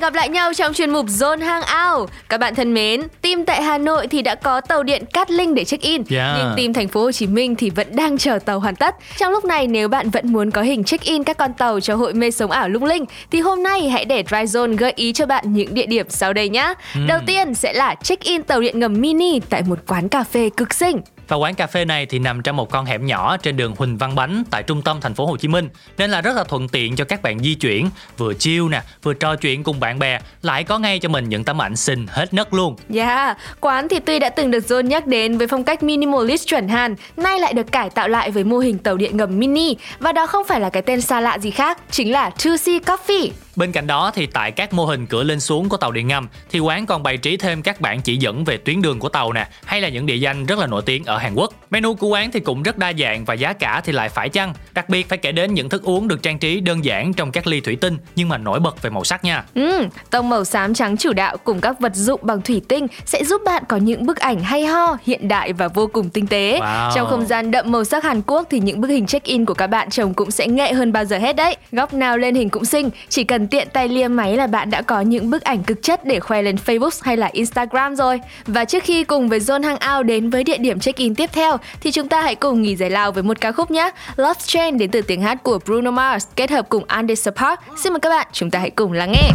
lại 0.00 0.10
gặp 0.10 0.14
lại 0.14 0.28
nhau 0.28 0.54
trong 0.54 0.74
chuyên 0.74 0.90
mục 0.90 1.06
Zone 1.06 1.44
Hangout. 1.44 2.10
Các 2.28 2.40
bạn 2.40 2.54
thân 2.54 2.74
mến, 2.74 3.02
team 3.22 3.44
tại 3.44 3.62
Hà 3.62 3.78
Nội 3.78 4.06
thì 4.06 4.22
đã 4.22 4.34
có 4.34 4.60
tàu 4.60 4.82
điện 4.82 5.04
Cát 5.12 5.30
Linh 5.30 5.54
để 5.54 5.64
check-in, 5.64 6.02
Yeah. 6.10 6.36
nhưng 6.38 6.54
team 6.56 6.72
thành 6.72 6.88
phố 6.88 7.02
Hồ 7.02 7.12
Chí 7.12 7.26
Minh 7.26 7.54
thì 7.54 7.70
vẫn 7.70 7.96
đang 7.96 8.18
chờ 8.18 8.38
tàu 8.44 8.60
hoàn 8.60 8.76
tất. 8.76 8.94
Trong 9.18 9.32
lúc 9.32 9.44
này 9.44 9.66
nếu 9.66 9.88
bạn 9.88 10.10
vẫn 10.10 10.32
muốn 10.32 10.50
có 10.50 10.62
hình 10.62 10.84
check-in 10.84 11.24
các 11.24 11.38
con 11.38 11.52
tàu 11.52 11.80
cho 11.80 11.94
hội 11.94 12.14
mê 12.14 12.30
sống 12.30 12.50
ảo 12.50 12.68
lung 12.68 12.84
linh 12.84 13.04
thì 13.30 13.40
hôm 13.40 13.62
nay 13.62 13.88
hãy 13.88 14.04
để 14.04 14.24
Dry 14.28 14.36
Zone 14.36 14.76
gợi 14.76 14.92
ý 14.96 15.12
cho 15.12 15.26
bạn 15.26 15.52
những 15.52 15.74
địa 15.74 15.86
điểm 15.86 16.06
sau 16.08 16.32
đây 16.32 16.48
nhé. 16.48 16.74
Đầu 17.08 17.18
tiên 17.26 17.54
sẽ 17.54 17.72
là 17.72 17.94
check-in 17.94 18.42
tàu 18.42 18.60
điện 18.60 18.78
ngầm 18.78 19.00
mini 19.00 19.40
tại 19.50 19.62
một 19.66 19.78
quán 19.86 20.08
cà 20.08 20.24
phê 20.24 20.50
cực 20.56 20.74
xinh. 20.74 21.00
Và 21.30 21.36
quán 21.36 21.54
cà 21.54 21.66
phê 21.66 21.84
này 21.84 22.06
thì 22.06 22.18
nằm 22.18 22.42
trong 22.42 22.56
một 22.56 22.70
con 22.70 22.84
hẻm 22.84 23.06
nhỏ 23.06 23.36
trên 23.36 23.56
đường 23.56 23.74
Huỳnh 23.78 23.98
Văn 23.98 24.14
Bánh 24.14 24.42
tại 24.50 24.62
trung 24.62 24.82
tâm 24.82 25.00
thành 25.00 25.14
phố 25.14 25.26
Hồ 25.26 25.36
Chí 25.36 25.48
Minh 25.48 25.68
nên 25.98 26.10
là 26.10 26.20
rất 26.20 26.36
là 26.36 26.44
thuận 26.44 26.68
tiện 26.68 26.96
cho 26.96 27.04
các 27.04 27.22
bạn 27.22 27.38
di 27.38 27.54
chuyển, 27.54 27.90
vừa 28.18 28.34
chill 28.34 28.68
nè, 28.68 28.82
vừa 29.02 29.14
trò 29.14 29.36
chuyện 29.36 29.62
cùng 29.62 29.80
bạn 29.80 29.98
bè, 29.98 30.18
lại 30.42 30.64
có 30.64 30.78
ngay 30.78 30.98
cho 30.98 31.08
mình 31.08 31.28
những 31.28 31.44
tấm 31.44 31.62
ảnh 31.62 31.76
xinh 31.76 32.06
hết 32.10 32.34
nấc 32.34 32.54
luôn. 32.54 32.76
Yeah, 32.94 33.38
quán 33.60 33.88
thì 33.88 33.98
tuy 33.98 34.18
đã 34.18 34.28
từng 34.28 34.50
được 34.50 34.64
John 34.68 34.86
nhắc 34.86 35.06
đến 35.06 35.38
với 35.38 35.46
phong 35.46 35.64
cách 35.64 35.82
minimalist 35.82 36.48
chuẩn 36.48 36.68
Hàn, 36.68 36.94
nay 37.16 37.38
lại 37.38 37.52
được 37.52 37.72
cải 37.72 37.90
tạo 37.90 38.08
lại 38.08 38.30
với 38.30 38.44
mô 38.44 38.58
hình 38.58 38.78
tàu 38.78 38.96
điện 38.96 39.16
ngầm 39.16 39.38
mini 39.38 39.76
và 39.98 40.12
đó 40.12 40.26
không 40.26 40.46
phải 40.48 40.60
là 40.60 40.70
cái 40.70 40.82
tên 40.82 41.00
xa 41.00 41.20
lạ 41.20 41.38
gì 41.38 41.50
khác, 41.50 41.78
chính 41.90 42.12
là 42.12 42.30
2C 42.38 42.80
Coffee. 42.80 43.30
Bên 43.56 43.72
cạnh 43.72 43.86
đó 43.86 44.10
thì 44.14 44.26
tại 44.26 44.50
các 44.50 44.72
mô 44.72 44.84
hình 44.84 45.06
cửa 45.06 45.22
lên 45.22 45.40
xuống 45.40 45.68
của 45.68 45.76
tàu 45.76 45.92
điện 45.92 46.08
ngầm 46.08 46.28
thì 46.50 46.58
quán 46.58 46.86
còn 46.86 47.02
bày 47.02 47.16
trí 47.16 47.36
thêm 47.36 47.62
các 47.62 47.80
bản 47.80 48.00
chỉ 48.02 48.16
dẫn 48.16 48.44
về 48.44 48.56
tuyến 48.56 48.82
đường 48.82 48.98
của 48.98 49.08
tàu 49.08 49.32
nè 49.32 49.48
hay 49.64 49.80
là 49.80 49.88
những 49.88 50.06
địa 50.06 50.16
danh 50.16 50.46
rất 50.46 50.58
là 50.58 50.66
nổi 50.66 50.82
tiếng 50.86 51.04
ở 51.04 51.18
Hàn 51.20 51.34
Quốc. 51.34 51.52
Menu 51.70 51.94
của 51.94 52.06
quán 52.06 52.30
thì 52.30 52.40
cũng 52.40 52.62
rất 52.62 52.78
đa 52.78 52.92
dạng 52.98 53.24
và 53.24 53.34
giá 53.34 53.52
cả 53.52 53.80
thì 53.84 53.92
lại 53.92 54.08
phải 54.08 54.28
chăng. 54.28 54.54
Đặc 54.74 54.88
biệt 54.88 55.08
phải 55.08 55.18
kể 55.18 55.32
đến 55.32 55.54
những 55.54 55.68
thức 55.68 55.82
uống 55.82 56.08
được 56.08 56.22
trang 56.22 56.38
trí 56.38 56.60
đơn 56.60 56.84
giản 56.84 57.12
trong 57.12 57.32
các 57.32 57.46
ly 57.46 57.60
thủy 57.60 57.76
tinh 57.76 57.98
nhưng 58.16 58.28
mà 58.28 58.38
nổi 58.38 58.60
bật 58.60 58.82
về 58.82 58.90
màu 58.90 59.04
sắc 59.04 59.24
nha. 59.24 59.44
Ừ, 59.54 59.86
tông 60.10 60.28
màu 60.28 60.44
xám 60.44 60.74
trắng 60.74 60.96
chủ 60.96 61.12
đạo 61.12 61.36
cùng 61.44 61.60
các 61.60 61.80
vật 61.80 61.94
dụng 61.94 62.20
bằng 62.22 62.42
thủy 62.42 62.62
tinh 62.68 62.86
sẽ 63.04 63.24
giúp 63.24 63.42
bạn 63.44 63.62
có 63.68 63.76
những 63.76 64.06
bức 64.06 64.18
ảnh 64.18 64.42
hay 64.42 64.64
ho, 64.64 64.96
hiện 65.06 65.28
đại 65.28 65.52
và 65.52 65.68
vô 65.68 65.86
cùng 65.86 66.10
tinh 66.10 66.26
tế. 66.26 66.60
Wow. 66.60 66.94
Trong 66.94 67.08
không 67.10 67.26
gian 67.26 67.50
đậm 67.50 67.72
màu 67.72 67.84
sắc 67.84 68.04
Hàn 68.04 68.22
Quốc 68.26 68.46
thì 68.50 68.60
những 68.60 68.80
bức 68.80 68.88
hình 68.88 69.06
check-in 69.06 69.44
của 69.44 69.54
các 69.54 69.66
bạn 69.66 69.90
chồng 69.90 70.14
cũng 70.14 70.30
sẽ 70.30 70.46
nghệ 70.46 70.72
hơn 70.72 70.92
bao 70.92 71.04
giờ 71.04 71.18
hết 71.18 71.36
đấy. 71.36 71.56
Góc 71.72 71.94
nào 71.94 72.18
lên 72.18 72.34
hình 72.34 72.48
cũng 72.48 72.64
xinh, 72.64 72.90
chỉ 73.08 73.24
cần 73.24 73.48
tiện 73.48 73.68
tay 73.72 73.88
liêm 73.88 74.16
máy 74.16 74.36
là 74.36 74.46
bạn 74.46 74.70
đã 74.70 74.82
có 74.82 75.00
những 75.00 75.30
bức 75.30 75.42
ảnh 75.42 75.62
cực 75.62 75.82
chất 75.82 76.04
để 76.04 76.20
khoe 76.20 76.42
lên 76.42 76.56
Facebook 76.66 77.00
hay 77.02 77.16
là 77.16 77.26
Instagram 77.32 77.96
rồi. 77.96 78.20
Và 78.46 78.64
trước 78.64 78.84
khi 78.84 79.04
cùng 79.04 79.28
với 79.28 79.38
Zone 79.38 79.62
Hangout 79.62 80.06
đến 80.06 80.30
với 80.30 80.44
địa 80.44 80.58
điểm 80.58 80.80
check-in 80.80 81.09
tiếp 81.14 81.30
theo 81.32 81.56
thì 81.80 81.90
chúng 81.90 82.08
ta 82.08 82.22
hãy 82.22 82.34
cùng 82.34 82.62
nghỉ 82.62 82.76
giải 82.76 82.90
lao 82.90 83.12
với 83.12 83.22
một 83.22 83.40
ca 83.40 83.52
khúc 83.52 83.70
nhé. 83.70 83.90
Love 84.16 84.40
Train 84.46 84.78
đến 84.78 84.90
từ 84.90 85.00
tiếng 85.00 85.22
hát 85.22 85.42
của 85.42 85.58
Bruno 85.66 85.90
Mars 85.90 86.26
kết 86.36 86.50
hợp 86.50 86.68
cùng 86.68 86.84
Anderson 86.86 87.34
Park. 87.34 87.60
Xin 87.76 87.92
mời 87.92 88.00
các 88.00 88.08
bạn, 88.08 88.26
chúng 88.32 88.50
ta 88.50 88.58
hãy 88.58 88.70
cùng 88.70 88.92
lắng 88.92 89.12
nghe. 89.12 89.30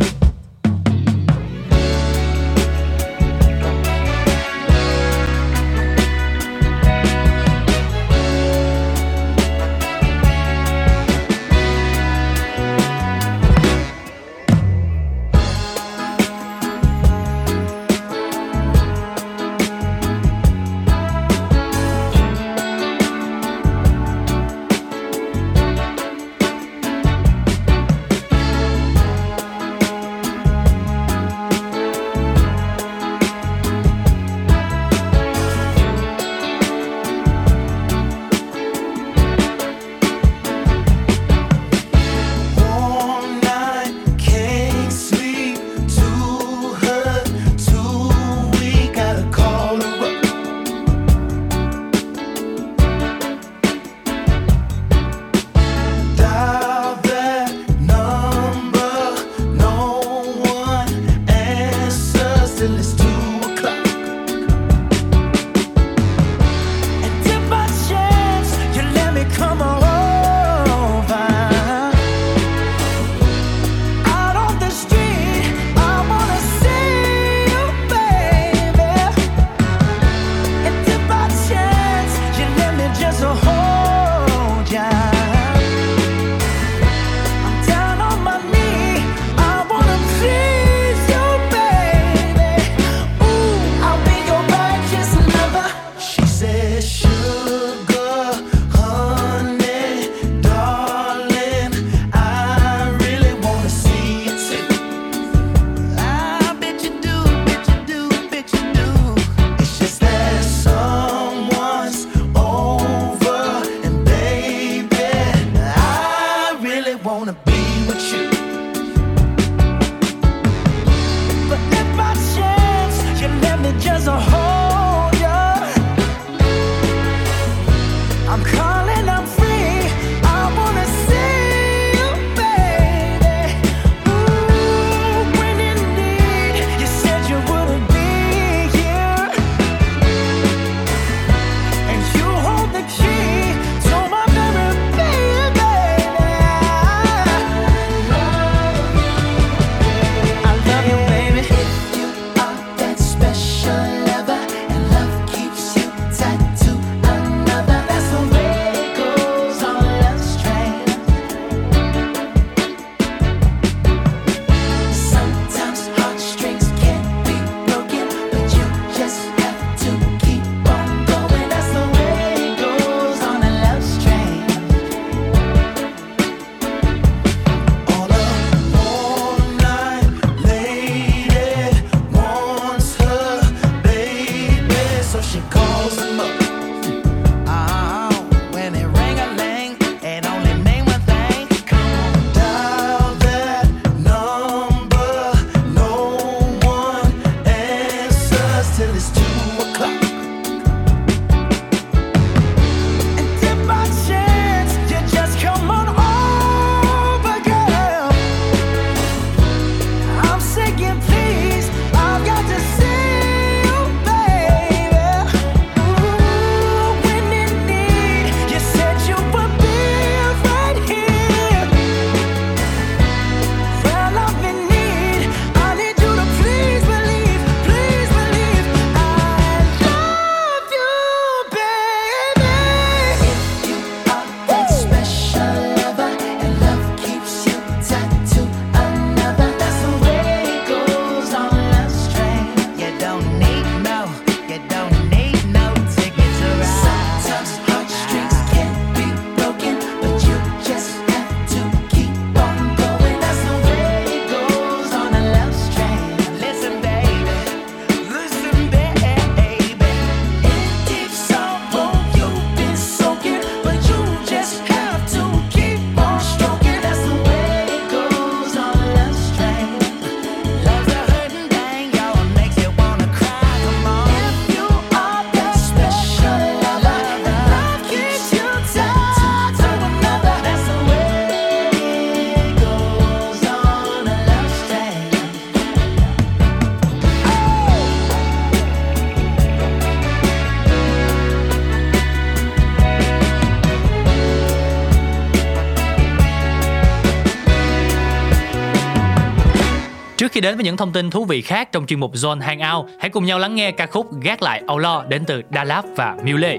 khi 300.35 300.41
đến 300.41 300.55
với 300.55 300.65
những 300.65 300.77
thông 300.77 300.91
tin 300.91 301.09
thú 301.09 301.25
vị 301.25 301.41
khác 301.41 301.71
trong 301.71 301.85
chuyên 301.85 301.99
mục 301.99 302.13
Zone 302.13 302.41
Hangout, 302.41 302.85
hãy 302.99 303.09
cùng 303.09 303.25
nhau 303.25 303.39
lắng 303.39 303.55
nghe 303.55 303.71
ca 303.71 303.87
khúc 303.87 304.21
Gác 304.21 304.41
lại 304.41 304.61
âu 304.67 304.77
lo 304.77 305.03
đến 305.09 305.23
từ 305.27 305.41
Dalap 305.53 305.85
và 305.95 306.17
Mule. 306.23 306.57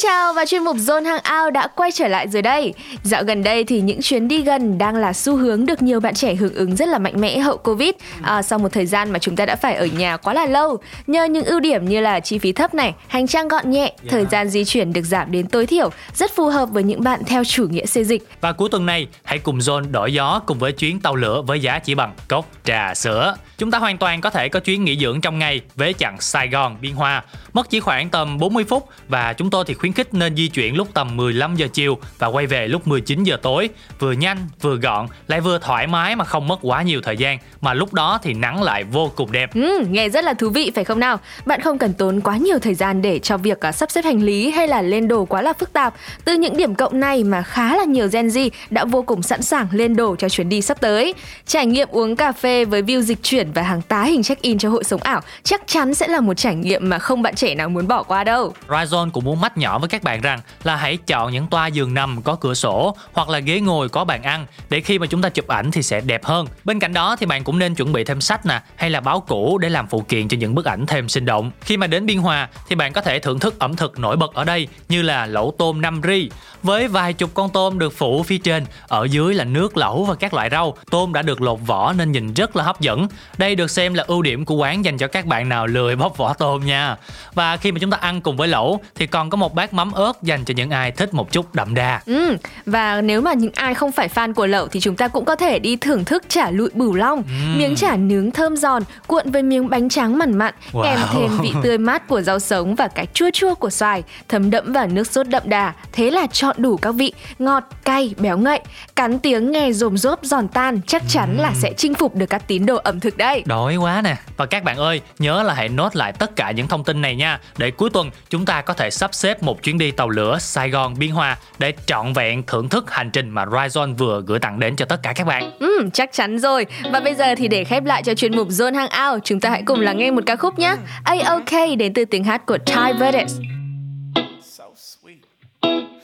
chào 0.00 0.32
và 0.32 0.46
chuyên 0.46 0.64
mục 0.64 0.76
Zone 0.76 1.04
Hang 1.04 1.44
Out 1.44 1.52
đã 1.52 1.66
quay 1.66 1.92
trở 1.92 2.08
lại 2.08 2.28
rồi 2.28 2.42
đây. 2.42 2.74
Dạo 3.02 3.24
gần 3.24 3.42
đây 3.42 3.64
thì 3.64 3.80
những 3.80 4.02
chuyến 4.02 4.28
đi 4.28 4.42
gần 4.42 4.78
đang 4.78 4.96
là 4.96 5.12
xu 5.12 5.36
hướng 5.36 5.66
được 5.66 5.82
nhiều 5.82 6.00
bạn 6.00 6.14
trẻ 6.14 6.34
hưởng 6.34 6.54
ứng 6.54 6.76
rất 6.76 6.88
là 6.88 6.98
mạnh 6.98 7.20
mẽ 7.20 7.38
hậu 7.38 7.56
Covid. 7.56 7.90
À, 8.22 8.42
sau 8.42 8.58
một 8.58 8.68
thời 8.72 8.86
gian 8.86 9.10
mà 9.10 9.18
chúng 9.18 9.36
ta 9.36 9.46
đã 9.46 9.56
phải 9.56 9.74
ở 9.74 9.86
nhà 9.86 10.16
quá 10.16 10.34
là 10.34 10.46
lâu, 10.46 10.78
nhờ 11.06 11.24
những 11.24 11.44
ưu 11.44 11.60
điểm 11.60 11.88
như 11.88 12.00
là 12.00 12.20
chi 12.20 12.38
phí 12.38 12.52
thấp 12.52 12.74
này, 12.74 12.94
hành 13.08 13.26
trang 13.26 13.48
gọn 13.48 13.70
nhẹ, 13.70 13.80
yeah. 13.80 13.94
thời 14.08 14.26
gian 14.30 14.48
di 14.48 14.64
chuyển 14.64 14.92
được 14.92 15.02
giảm 15.02 15.32
đến 15.32 15.46
tối 15.46 15.66
thiểu, 15.66 15.90
rất 16.14 16.30
phù 16.34 16.48
hợp 16.48 16.68
với 16.70 16.82
những 16.82 17.04
bạn 17.04 17.20
theo 17.26 17.44
chủ 17.44 17.66
nghĩa 17.68 17.86
xê 17.86 18.04
dịch. 18.04 18.22
Và 18.40 18.52
cuối 18.52 18.68
tuần 18.68 18.86
này, 18.86 19.08
hãy 19.24 19.38
cùng 19.38 19.58
Zone 19.58 19.90
đổi 19.90 20.12
gió 20.12 20.40
cùng 20.46 20.58
với 20.58 20.72
chuyến 20.72 21.00
tàu 21.00 21.16
lửa 21.16 21.42
với 21.42 21.60
giá 21.60 21.78
chỉ 21.78 21.94
bằng 21.94 22.12
cốc 22.28 22.46
trà 22.64 22.94
sữa. 22.94 23.36
Chúng 23.58 23.70
ta 23.70 23.78
hoàn 23.78 23.98
toàn 23.98 24.20
có 24.20 24.30
thể 24.30 24.48
có 24.48 24.60
chuyến 24.60 24.84
nghỉ 24.84 24.98
dưỡng 25.00 25.20
trong 25.20 25.38
ngày 25.38 25.60
với 25.76 25.92
chặng 25.92 26.20
Sài 26.20 26.48
Gòn 26.48 26.76
Biên 26.80 26.92
Hòa, 26.92 27.22
mất 27.52 27.70
chỉ 27.70 27.80
khoảng 27.80 28.08
tầm 28.10 28.38
40 28.38 28.64
phút 28.64 28.88
và 29.08 29.32
chúng 29.32 29.50
tôi 29.50 29.64
thì 29.66 29.74
khuyến 29.74 29.89
khuyến 29.90 30.06
khích 30.06 30.14
nên 30.14 30.36
di 30.36 30.48
chuyển 30.48 30.76
lúc 30.76 30.88
tầm 30.94 31.16
15 31.16 31.56
giờ 31.56 31.66
chiều 31.72 31.98
và 32.18 32.26
quay 32.26 32.46
về 32.46 32.68
lúc 32.68 32.88
19 32.88 33.22
giờ 33.22 33.36
tối, 33.42 33.68
vừa 33.98 34.12
nhanh, 34.12 34.38
vừa 34.60 34.76
gọn, 34.76 35.06
lại 35.28 35.40
vừa 35.40 35.58
thoải 35.58 35.86
mái 35.86 36.16
mà 36.16 36.24
không 36.24 36.48
mất 36.48 36.58
quá 36.62 36.82
nhiều 36.82 37.00
thời 37.02 37.16
gian, 37.16 37.38
mà 37.60 37.74
lúc 37.74 37.94
đó 37.94 38.18
thì 38.22 38.34
nắng 38.34 38.62
lại 38.62 38.84
vô 38.84 39.10
cùng 39.16 39.32
đẹp. 39.32 39.54
Ừ, 39.54 39.84
nghe 39.90 40.08
rất 40.08 40.24
là 40.24 40.34
thú 40.34 40.50
vị 40.50 40.72
phải 40.74 40.84
không 40.84 41.00
nào? 41.00 41.18
Bạn 41.46 41.60
không 41.60 41.78
cần 41.78 41.92
tốn 41.92 42.20
quá 42.20 42.36
nhiều 42.36 42.58
thời 42.58 42.74
gian 42.74 43.02
để 43.02 43.18
cho 43.18 43.36
việc 43.36 43.60
à, 43.60 43.72
sắp 43.72 43.90
xếp 43.90 44.04
hành 44.04 44.22
lý 44.22 44.50
hay 44.50 44.68
là 44.68 44.82
lên 44.82 45.08
đồ 45.08 45.24
quá 45.24 45.42
là 45.42 45.52
phức 45.52 45.72
tạp. 45.72 45.94
Từ 46.24 46.34
những 46.34 46.56
điểm 46.56 46.74
cộng 46.74 47.00
này 47.00 47.24
mà 47.24 47.42
khá 47.42 47.76
là 47.76 47.84
nhiều 47.84 48.08
Gen 48.12 48.28
Z 48.28 48.50
đã 48.70 48.84
vô 48.84 49.02
cùng 49.02 49.22
sẵn 49.22 49.42
sàng 49.42 49.66
lên 49.72 49.96
đồ 49.96 50.16
cho 50.16 50.28
chuyến 50.28 50.48
đi 50.48 50.62
sắp 50.62 50.80
tới. 50.80 51.14
Trải 51.46 51.66
nghiệm 51.66 51.88
uống 51.90 52.16
cà 52.16 52.32
phê 52.32 52.64
với 52.64 52.82
view 52.82 53.00
dịch 53.00 53.22
chuyển 53.22 53.52
và 53.52 53.62
hàng 53.62 53.82
tá 53.82 54.02
hình 54.02 54.22
check-in 54.22 54.58
cho 54.58 54.68
hội 54.68 54.84
sống 54.84 55.00
ảo 55.02 55.20
chắc 55.42 55.62
chắn 55.66 55.94
sẽ 55.94 56.08
là 56.08 56.20
một 56.20 56.34
trải 56.34 56.54
nghiệm 56.54 56.88
mà 56.88 56.98
không 56.98 57.22
bạn 57.22 57.34
trẻ 57.34 57.54
nào 57.54 57.68
muốn 57.68 57.88
bỏ 57.88 58.02
qua 58.02 58.24
đâu. 58.24 58.54
Ryzone 58.68 59.10
cũng 59.10 59.24
muốn 59.24 59.40
mắt 59.40 59.58
nhỏ 59.58 59.79
với 59.80 59.88
các 59.88 60.02
bạn 60.02 60.20
rằng 60.20 60.40
là 60.64 60.76
hãy 60.76 60.96
chọn 60.96 61.32
những 61.32 61.46
toa 61.46 61.66
giường 61.66 61.94
nằm 61.94 62.22
có 62.22 62.34
cửa 62.34 62.54
sổ 62.54 62.96
hoặc 63.12 63.28
là 63.28 63.38
ghế 63.38 63.60
ngồi 63.60 63.88
có 63.88 64.04
bàn 64.04 64.22
ăn 64.22 64.46
để 64.70 64.80
khi 64.80 64.98
mà 64.98 65.06
chúng 65.06 65.22
ta 65.22 65.28
chụp 65.28 65.48
ảnh 65.48 65.70
thì 65.70 65.82
sẽ 65.82 66.00
đẹp 66.00 66.24
hơn. 66.24 66.46
Bên 66.64 66.80
cạnh 66.80 66.92
đó 66.92 67.16
thì 67.16 67.26
bạn 67.26 67.44
cũng 67.44 67.58
nên 67.58 67.74
chuẩn 67.74 67.92
bị 67.92 68.04
thêm 68.04 68.20
sách 68.20 68.46
nè 68.46 68.60
hay 68.76 68.90
là 68.90 69.00
báo 69.00 69.20
cũ 69.20 69.58
để 69.58 69.68
làm 69.68 69.86
phụ 69.88 70.00
kiện 70.00 70.28
cho 70.28 70.36
những 70.36 70.54
bức 70.54 70.64
ảnh 70.64 70.86
thêm 70.86 71.08
sinh 71.08 71.24
động. 71.24 71.50
Khi 71.60 71.76
mà 71.76 71.86
đến 71.86 72.06
Biên 72.06 72.18
Hòa 72.18 72.48
thì 72.68 72.74
bạn 72.76 72.92
có 72.92 73.00
thể 73.00 73.18
thưởng 73.18 73.38
thức 73.38 73.58
ẩm 73.58 73.76
thực 73.76 73.98
nổi 73.98 74.16
bật 74.16 74.34
ở 74.34 74.44
đây 74.44 74.68
như 74.88 75.02
là 75.02 75.26
lẩu 75.26 75.54
tôm 75.58 75.80
năm 75.80 76.00
ri 76.04 76.30
với 76.62 76.88
vài 76.88 77.12
chục 77.12 77.30
con 77.34 77.50
tôm 77.50 77.78
được 77.78 77.98
phủ 77.98 78.22
phía 78.22 78.38
trên, 78.38 78.64
ở 78.88 79.04
dưới 79.10 79.34
là 79.34 79.44
nước 79.44 79.76
lẩu 79.76 80.04
và 80.04 80.14
các 80.14 80.34
loại 80.34 80.50
rau. 80.50 80.76
Tôm 80.90 81.12
đã 81.12 81.22
được 81.22 81.42
lột 81.42 81.58
vỏ 81.66 81.92
nên 81.92 82.12
nhìn 82.12 82.34
rất 82.34 82.56
là 82.56 82.64
hấp 82.64 82.80
dẫn. 82.80 83.08
Đây 83.38 83.54
được 83.54 83.70
xem 83.70 83.94
là 83.94 84.04
ưu 84.06 84.22
điểm 84.22 84.44
của 84.44 84.54
quán 84.54 84.84
dành 84.84 84.98
cho 84.98 85.06
các 85.06 85.26
bạn 85.26 85.48
nào 85.48 85.66
lười 85.66 85.96
bóc 85.96 86.16
vỏ 86.16 86.34
tôm 86.34 86.66
nha. 86.66 86.96
Và 87.34 87.56
khi 87.56 87.72
mà 87.72 87.78
chúng 87.78 87.90
ta 87.90 87.96
ăn 88.00 88.20
cùng 88.20 88.36
với 88.36 88.48
lẩu 88.48 88.80
thì 88.94 89.06
còn 89.06 89.30
có 89.30 89.36
một 89.36 89.54
bát 89.54 89.69
mắm 89.74 89.92
ớt 89.92 90.22
dành 90.22 90.44
cho 90.44 90.54
những 90.56 90.70
ai 90.70 90.90
thích 90.92 91.14
một 91.14 91.32
chút 91.32 91.54
đậm 91.54 91.74
đà. 91.74 92.00
Ừ, 92.06 92.36
và 92.66 93.00
nếu 93.00 93.20
mà 93.20 93.32
những 93.32 93.52
ai 93.54 93.74
không 93.74 93.92
phải 93.92 94.08
fan 94.08 94.34
của 94.34 94.46
lẩu 94.46 94.68
thì 94.68 94.80
chúng 94.80 94.96
ta 94.96 95.08
cũng 95.08 95.24
có 95.24 95.36
thể 95.36 95.58
đi 95.58 95.76
thưởng 95.76 96.04
thức 96.04 96.24
chả 96.28 96.50
lụi 96.50 96.70
bửu 96.74 96.94
long, 96.94 97.22
Ừm. 97.22 97.58
miếng 97.58 97.76
chả 97.76 97.96
nướng 97.96 98.30
thơm 98.30 98.56
giòn 98.56 98.82
cuộn 99.06 99.30
với 99.30 99.42
miếng 99.42 99.68
bánh 99.70 99.88
tráng 99.88 100.18
mặn 100.18 100.38
mặn, 100.38 100.54
Wow. 100.72 100.82
kèm 100.84 100.98
thêm 101.12 101.38
vị 101.42 101.52
tươi 101.62 101.78
mát 101.78 102.08
của 102.08 102.20
rau 102.20 102.38
sống 102.38 102.74
và 102.74 102.88
cái 102.88 103.06
chua 103.14 103.30
chua 103.32 103.54
của 103.54 103.70
xoài, 103.70 104.02
thấm 104.28 104.50
đẫm 104.50 104.72
vào 104.72 104.86
nước 104.86 105.06
sốt 105.06 105.26
đậm 105.28 105.42
đà. 105.46 105.72
Thế 105.92 106.10
là 106.10 106.26
chọn 106.32 106.56
đủ 106.58 106.76
các 106.76 106.92
vị 106.92 107.12
ngọt, 107.38 107.62
cay, 107.84 108.14
béo 108.18 108.38
ngậy, 108.38 108.60
cắn 108.96 109.18
tiếng 109.18 109.52
nghe 109.52 109.72
rồm 109.72 109.96
rốp 109.96 110.18
giòn 110.22 110.48
tan 110.48 110.80
chắc 110.86 111.02
chắn 111.08 111.36
là 111.38 111.52
sẽ 111.54 111.72
chinh 111.76 111.94
phục 111.94 112.14
được 112.14 112.26
các 112.26 112.42
tín 112.46 112.66
đồ 112.66 112.76
ẩm 112.76 113.00
thực 113.00 113.16
đây. 113.16 113.42
Đói 113.46 113.76
quá 113.76 114.02
nè. 114.04 114.16
Và 114.36 114.46
các 114.46 114.64
bạn 114.64 114.76
ơi, 114.76 115.00
nhớ 115.18 115.42
là 115.42 115.54
hãy 115.54 115.68
nốt 115.68 115.96
lại 115.96 116.12
tất 116.12 116.36
cả 116.36 116.50
những 116.50 116.68
thông 116.68 116.84
tin 116.84 117.02
này 117.02 117.16
nha. 117.16 117.38
Để 117.58 117.70
cuối 117.70 117.90
tuần 117.90 118.10
chúng 118.30 118.44
ta 118.46 118.60
có 118.60 118.74
thể 118.74 118.90
sắp 118.90 119.14
xếp 119.14 119.42
một 119.42 119.59
chuyến 119.62 119.78
đi 119.78 119.90
tàu 119.90 120.08
lửa 120.08 120.38
Sài 120.40 120.70
Gòn 120.70 120.94
Biên 120.98 121.10
Hòa 121.10 121.38
để 121.58 121.72
trọn 121.86 122.12
vẹn 122.12 122.42
thưởng 122.42 122.68
thức 122.68 122.90
hành 122.90 123.10
trình 123.10 123.30
mà 123.30 123.44
Ryzone 123.44 123.96
vừa 123.96 124.22
gửi 124.26 124.38
tặng 124.38 124.60
đến 124.60 124.76
cho 124.76 124.84
tất 124.84 125.00
cả 125.02 125.12
các 125.12 125.26
bạn. 125.26 125.52
Ừ, 125.58 125.88
chắc 125.92 126.12
chắn 126.12 126.38
rồi. 126.38 126.66
Và 126.92 127.00
bây 127.00 127.14
giờ 127.14 127.34
thì 127.34 127.48
để 127.48 127.64
khép 127.64 127.84
lại 127.84 128.02
cho 128.02 128.14
chuyên 128.14 128.36
mục 128.36 128.48
Zone 128.48 128.74
Hangout, 128.74 129.24
chúng 129.24 129.40
ta 129.40 129.50
hãy 129.50 129.62
cùng 129.66 129.80
lắng 129.80 129.98
nghe 129.98 130.10
một 130.10 130.22
ca 130.26 130.36
khúc 130.36 130.58
nhé. 130.58 130.76
A-OK 131.04 131.76
đến 131.78 131.94
từ 131.94 132.04
tiếng 132.04 132.24
hát 132.24 132.46
của 132.46 132.58
Ty 132.66 132.92
Verdes. 132.98 133.36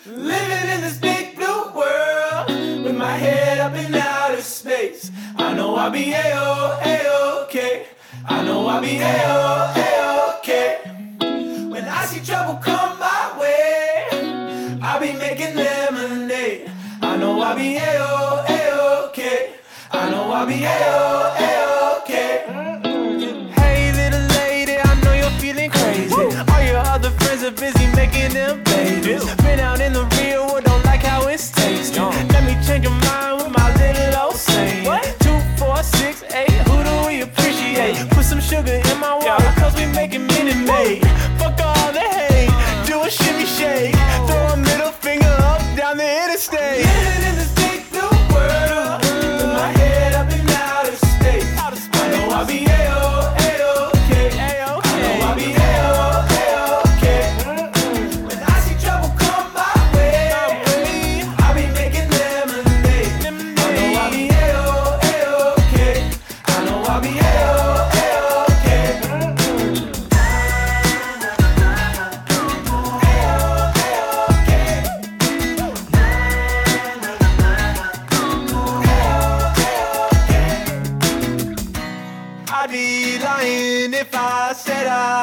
Living 0.06 0.70
in 0.70 0.80
this 0.80 1.00
big 1.02 1.36
blue 1.36 1.64
world 1.74 2.46
with 2.84 2.98
my 2.98 3.18
head 3.18 3.58
up 3.60 3.72
in 3.74 3.92
outer 3.94 4.44
space. 4.44 5.10
I 5.38 5.52
know 5.54 5.76
I'll 5.76 5.90
be 5.90 6.12
A-O, 6.12 6.78
A-OK. 6.84 7.86
I 8.28 8.42
know 8.44 8.66
I'll 8.68 8.80
be 8.80 8.98
A-O, 8.98 9.72
A-OK. 9.74 10.78
When 11.70 11.84
I 11.84 12.06
see 12.06 12.20
trouble 12.24 12.58
come 12.62 12.95
I 17.46 17.54
know 17.54 17.54
I'll 17.54 17.56
be 17.56 17.76
A-O, 17.76 18.44
A-OK. 18.48 19.54
I 19.92 20.10
know 20.10 20.32
I'll 20.32 20.46
be 20.46 20.64
A-O, 20.64 21.36
A-OK. 21.38 21.65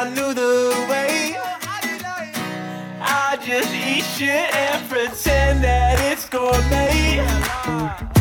I 0.04 0.10
knew 0.10 0.34
the 0.34 0.86
way. 0.90 1.38
I 3.00 3.38
just 3.42 3.74
eat 3.74 4.04
shit 4.04 4.54
and 4.54 4.90
pretend 4.90 5.64
that 5.64 5.98
it's 6.12 6.28
gourmet. 6.28 8.13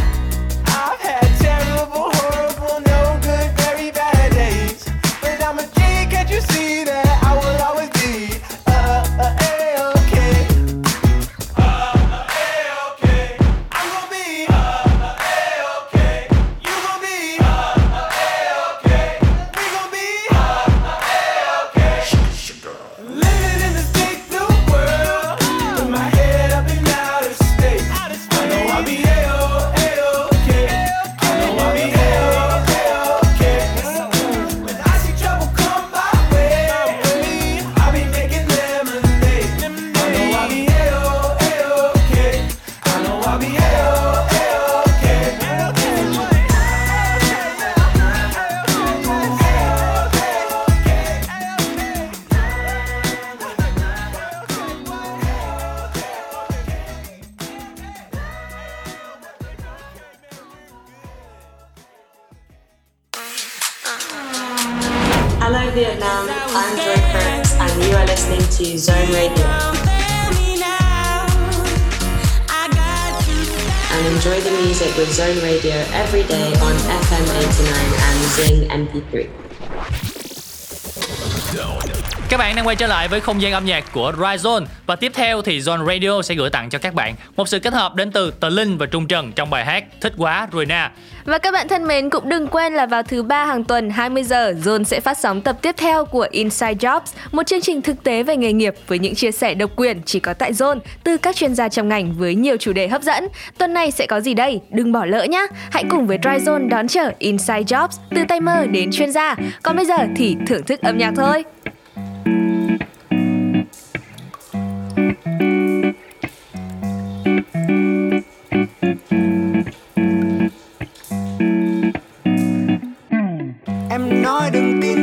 Đang 82.62 82.66
quay 82.66 82.76
trở 82.76 82.86
lại 82.86 83.08
với 83.08 83.20
không 83.20 83.42
gian 83.42 83.52
âm 83.52 83.64
nhạc 83.64 83.84
của 83.92 84.12
Rizon 84.18 84.64
và 84.86 84.96
tiếp 84.96 85.12
theo 85.14 85.42
thì 85.42 85.58
Zone 85.58 85.86
Radio 85.86 86.22
sẽ 86.22 86.34
gửi 86.34 86.50
tặng 86.50 86.70
cho 86.70 86.78
các 86.78 86.94
bạn 86.94 87.14
một 87.36 87.48
sự 87.48 87.58
kết 87.58 87.72
hợp 87.72 87.94
đến 87.94 88.12
từ 88.12 88.30
Tờ 88.30 88.48
Linh 88.48 88.78
và 88.78 88.86
Trung 88.86 89.06
Trần 89.06 89.32
trong 89.32 89.50
bài 89.50 89.64
hát 89.64 89.84
Thích 90.00 90.12
quá 90.16 90.48
rồi 90.52 90.66
na. 90.66 90.90
Và 91.24 91.38
các 91.38 91.52
bạn 91.52 91.68
thân 91.68 91.86
mến 91.86 92.10
cũng 92.10 92.28
đừng 92.28 92.46
quên 92.46 92.74
là 92.74 92.86
vào 92.86 93.02
thứ 93.02 93.22
ba 93.22 93.44
hàng 93.44 93.64
tuần 93.64 93.90
20 93.90 94.24
giờ 94.24 94.54
Zone 94.64 94.84
sẽ 94.84 95.00
phát 95.00 95.18
sóng 95.18 95.40
tập 95.40 95.56
tiếp 95.62 95.74
theo 95.78 96.04
của 96.04 96.26
Inside 96.30 96.74
Jobs, 96.74 97.00
một 97.32 97.46
chương 97.46 97.60
trình 97.60 97.82
thực 97.82 98.02
tế 98.02 98.22
về 98.22 98.36
nghề 98.36 98.52
nghiệp 98.52 98.74
với 98.86 98.98
những 98.98 99.14
chia 99.14 99.30
sẻ 99.30 99.54
độc 99.54 99.70
quyền 99.76 100.02
chỉ 100.06 100.20
có 100.20 100.34
tại 100.34 100.52
Zone 100.52 100.78
từ 101.04 101.16
các 101.16 101.36
chuyên 101.36 101.54
gia 101.54 101.68
trong 101.68 101.88
ngành 101.88 102.12
với 102.12 102.34
nhiều 102.34 102.56
chủ 102.56 102.72
đề 102.72 102.88
hấp 102.88 103.02
dẫn. 103.02 103.28
Tuần 103.58 103.74
này 103.74 103.90
sẽ 103.90 104.06
có 104.06 104.20
gì 104.20 104.34
đây? 104.34 104.60
Đừng 104.70 104.92
bỏ 104.92 105.04
lỡ 105.04 105.24
nhé. 105.24 105.46
Hãy 105.70 105.84
cùng 105.90 106.06
với 106.06 106.18
Ryzone 106.18 106.68
đón 106.68 106.88
chờ 106.88 107.10
Inside 107.18 107.62
Jobs 107.62 107.98
từ 108.10 108.22
tay 108.28 108.40
mơ 108.40 108.66
đến 108.70 108.92
chuyên 108.92 109.12
gia. 109.12 109.36
Còn 109.62 109.76
bây 109.76 109.86
giờ 109.86 109.96
thì 110.16 110.36
thưởng 110.46 110.62
thức 110.62 110.80
âm 110.80 110.98
nhạc 110.98 111.12
thôi. 111.16 111.44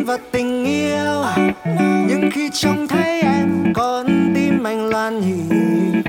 Và 0.09 0.17
tình 0.31 0.65
yêu. 0.65 1.23
Nhưng 2.07 2.29
khi 2.33 2.49
trông 2.53 2.87
thấy 2.87 3.21
em 3.21 3.73
con 3.75 4.31
tim 4.35 4.63
anh 4.63 4.89
loan 4.89 5.19
nhịp 5.21 6.03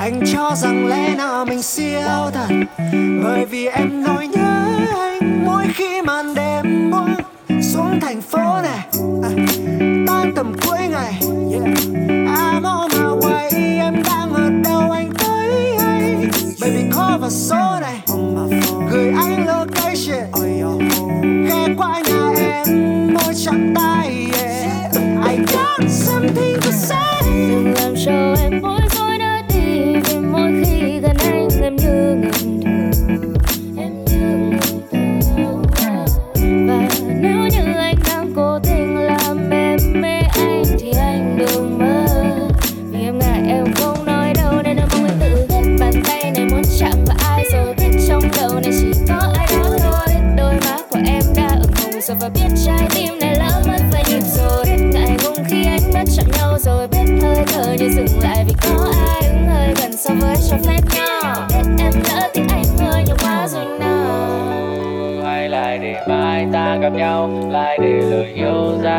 Anh 0.00 0.20
cho 0.32 0.54
rằng 0.56 0.86
lẽ 0.86 1.14
nào 1.16 1.44
mình 1.44 1.62
siêu 1.62 2.00
thật? 2.32 2.48
Bởi 3.24 3.46
vì 3.46 3.66
em 3.66 4.02
nỗi 4.02 4.26
nhớ 4.26 4.68
anh 4.98 5.44
mỗi 5.46 5.64
khi 5.74 6.02
màn 6.02 6.34
đêm 6.34 6.90
buông 6.90 7.14
xuống 7.62 8.00
thành 8.00 8.20
phố 8.20 8.60
này. 8.62 8.86
À, 9.22 9.30
tan 10.06 10.32
tầm 10.36 10.52
cuối 10.66 10.78
ngày 10.90 11.14
yeah. 11.52 11.78
I'm 12.28 12.64
on 12.64 12.90
my 12.90 13.28
way 13.28 13.50
em 13.80 14.02
đang 14.02 14.34
ở 14.34 14.50
đâu 14.64 14.90
anh 14.90 15.10
tới 15.18 15.76
hay? 15.78 16.16
Baby 16.60 16.90
call 16.96 17.18
vào 17.18 17.30
số 17.30 17.80
này. 17.80 18.00
Gửi 18.90 19.12
anh 19.16 19.47
qua 21.78 22.00
nhà 22.08 22.30
em 22.36 22.66
môi 23.14 23.34
chạm 23.44 23.72
tay 23.74 24.17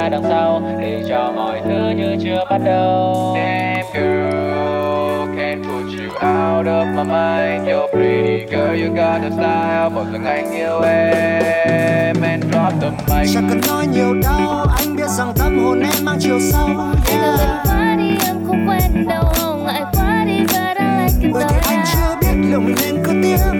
đằng 0.10 0.24
sau 0.24 0.62
để 0.82 1.04
cho 1.10 1.32
mọi 1.36 1.62
thứ 1.66 1.90
như 1.98 2.16
chưa 2.24 2.46
bắt 2.50 2.62
đầu. 2.66 3.36
Damn 3.36 3.86
girl 3.94 5.40
can't 5.40 5.64
put 5.64 5.86
you 6.00 6.08
out 6.14 6.68
of 6.68 6.86
my 6.96 7.04
mind. 7.04 7.68
You're 7.70 7.88
pretty 7.92 8.46
girl 8.52 8.84
you 8.84 8.96
got 8.96 9.22
the 9.22 9.30
style. 9.30 9.90
Một 9.90 10.04
lần 10.12 10.26
anh 10.26 10.52
yêu 10.56 10.82
em 10.82 12.16
and 12.22 12.44
drop 12.44 12.74
the 12.82 12.90
mic. 12.90 13.30
Chẳng 13.34 13.48
cần 13.50 13.62
nói 13.68 13.88
nhiều 13.88 14.14
đâu 14.24 14.66
Anh 14.78 14.96
biết 14.96 15.08
rằng 15.18 15.34
tâm 15.38 15.64
hồn 15.66 15.80
em 15.80 16.06
mang 16.06 16.18
chiều 16.20 16.40
sâu. 16.40 16.68
Yeah. 16.68 17.40
gần 17.40 17.50
quá 17.66 17.96
đi 17.98 18.10
em 18.28 18.36
không 18.48 18.70
quen 18.70 19.08
đâu. 19.08 19.24
Không 19.34 19.66
ngại 19.66 19.84
quá 19.94 20.26
đi 20.28 20.40
but 20.40 20.78
I 20.78 20.86
like 21.04 21.22
it 21.22 21.32
Bởi 21.34 21.46
vì 21.50 21.60
anh 21.68 21.86
chưa 21.94 22.16
biết 22.22 22.50
liệu 22.50 22.60
mình 22.60 22.76
nên 22.82 23.04
cứ 23.04 23.12
tiếp 23.24 23.59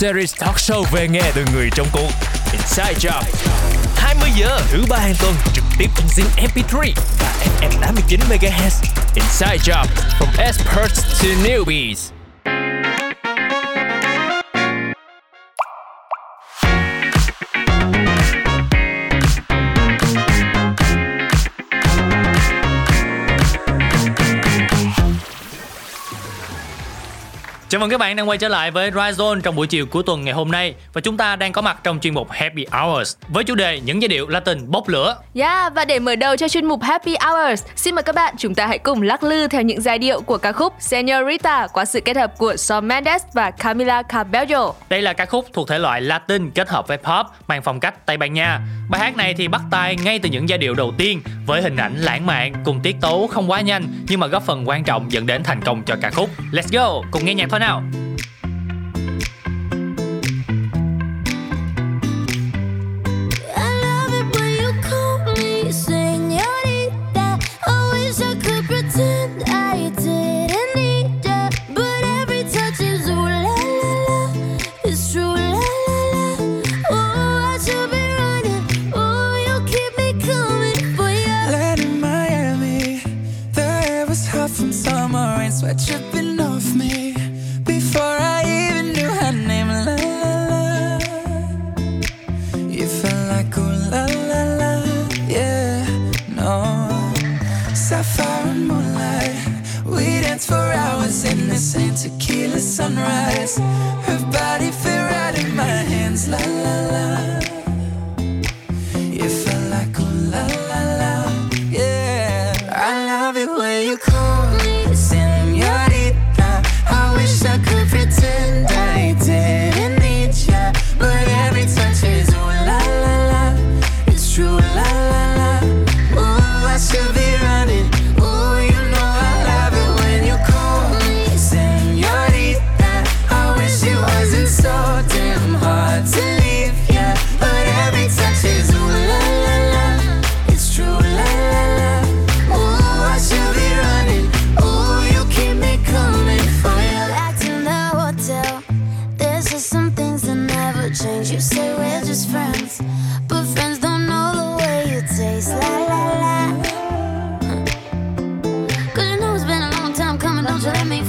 series 0.00 0.34
talk 0.38 0.56
show 0.56 0.82
về 0.92 1.08
nghe 1.08 1.32
từ 1.34 1.44
người 1.52 1.70
trong 1.74 1.86
cuộc. 1.92 2.10
Inside 2.52 2.94
Job. 2.94 3.22
20 3.96 4.30
giờ 4.36 4.60
thứ 4.70 4.84
ba 4.88 4.96
hàng 4.98 5.14
tuần 5.20 5.34
trực 5.54 5.64
tiếp 5.78 5.90
trên 5.96 6.06
Zing 6.06 6.48
MP3 6.48 6.92
và 7.18 7.34
FM 7.60 7.80
89 7.80 8.20
MHz. 8.28 8.82
Inside 9.14 9.58
Job, 9.64 9.86
from 10.18 10.44
experts 10.44 11.22
to 11.22 11.28
newbies. 11.28 12.19
Chào 27.70 27.80
mừng 27.80 27.90
các 27.90 28.00
bạn 28.00 28.16
đang 28.16 28.28
quay 28.28 28.38
trở 28.38 28.48
lại 28.48 28.70
với 28.70 28.90
Rizon 28.90 29.40
trong 29.40 29.56
buổi 29.56 29.66
chiều 29.66 29.86
cuối 29.86 30.02
tuần 30.06 30.24
ngày 30.24 30.34
hôm 30.34 30.50
nay 30.50 30.74
và 30.92 31.00
chúng 31.00 31.16
ta 31.16 31.36
đang 31.36 31.52
có 31.52 31.62
mặt 31.62 31.80
trong 31.84 32.00
chuyên 32.00 32.14
mục 32.14 32.30
Happy 32.30 32.66
Hours 32.70 33.16
với 33.28 33.44
chủ 33.44 33.54
đề 33.54 33.80
những 33.80 34.02
giai 34.02 34.08
điệu 34.08 34.28
Latin 34.28 34.70
bốc 34.70 34.88
lửa. 34.88 35.16
Yeah, 35.34 35.74
và 35.74 35.84
để 35.84 35.98
mở 35.98 36.16
đầu 36.16 36.36
cho 36.36 36.48
chuyên 36.48 36.66
mục 36.66 36.82
Happy 36.82 37.16
Hours, 37.20 37.64
xin 37.76 37.94
mời 37.94 38.02
các 38.02 38.14
bạn 38.14 38.34
chúng 38.38 38.54
ta 38.54 38.66
hãy 38.66 38.78
cùng 38.78 39.02
lắc 39.02 39.22
lư 39.22 39.48
theo 39.48 39.62
những 39.62 39.80
giai 39.80 39.98
điệu 39.98 40.20
của 40.20 40.38
ca 40.38 40.52
khúc 40.52 40.72
Señorita 40.80 41.68
qua 41.68 41.84
sự 41.84 42.00
kết 42.00 42.16
hợp 42.16 42.38
của 42.38 42.52
Shawn 42.52 42.82
Mendes 42.82 43.22
và 43.34 43.50
Camila 43.50 44.02
Cabello. 44.02 44.72
Đây 44.88 45.02
là 45.02 45.12
ca 45.12 45.26
khúc 45.26 45.46
thuộc 45.52 45.68
thể 45.68 45.78
loại 45.78 46.00
Latin 46.00 46.50
kết 46.50 46.68
hợp 46.68 46.88
với 46.88 46.96
pop 46.96 47.26
mang 47.48 47.62
phong 47.62 47.80
cách 47.80 48.06
Tây 48.06 48.16
Ban 48.16 48.32
Nha. 48.32 48.60
Bài 48.90 49.00
hát 49.00 49.16
này 49.16 49.34
thì 49.34 49.48
bắt 49.48 49.62
tai 49.70 49.96
ngay 49.96 50.18
từ 50.18 50.28
những 50.28 50.48
giai 50.48 50.58
điệu 50.58 50.74
đầu 50.74 50.92
tiên 50.98 51.22
với 51.46 51.62
hình 51.62 51.76
ảnh 51.76 51.96
lãng 51.96 52.26
mạn 52.26 52.52
cùng 52.64 52.80
tiết 52.82 52.96
tấu 53.00 53.26
không 53.26 53.50
quá 53.50 53.60
nhanh 53.60 53.84
nhưng 54.08 54.20
mà 54.20 54.26
góp 54.26 54.42
phần 54.42 54.68
quan 54.68 54.84
trọng 54.84 55.12
dẫn 55.12 55.26
đến 55.26 55.42
thành 55.42 55.60
công 55.64 55.82
cho 55.82 55.96
ca 56.02 56.10
khúc. 56.10 56.30
Let's 56.52 56.68
go, 56.72 57.02
cùng 57.10 57.24
nghe 57.24 57.34
nhạc 57.34 57.46
thôi 57.50 57.59
nào. 57.60 57.82
I 57.92 58.09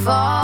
fall. 0.04 0.41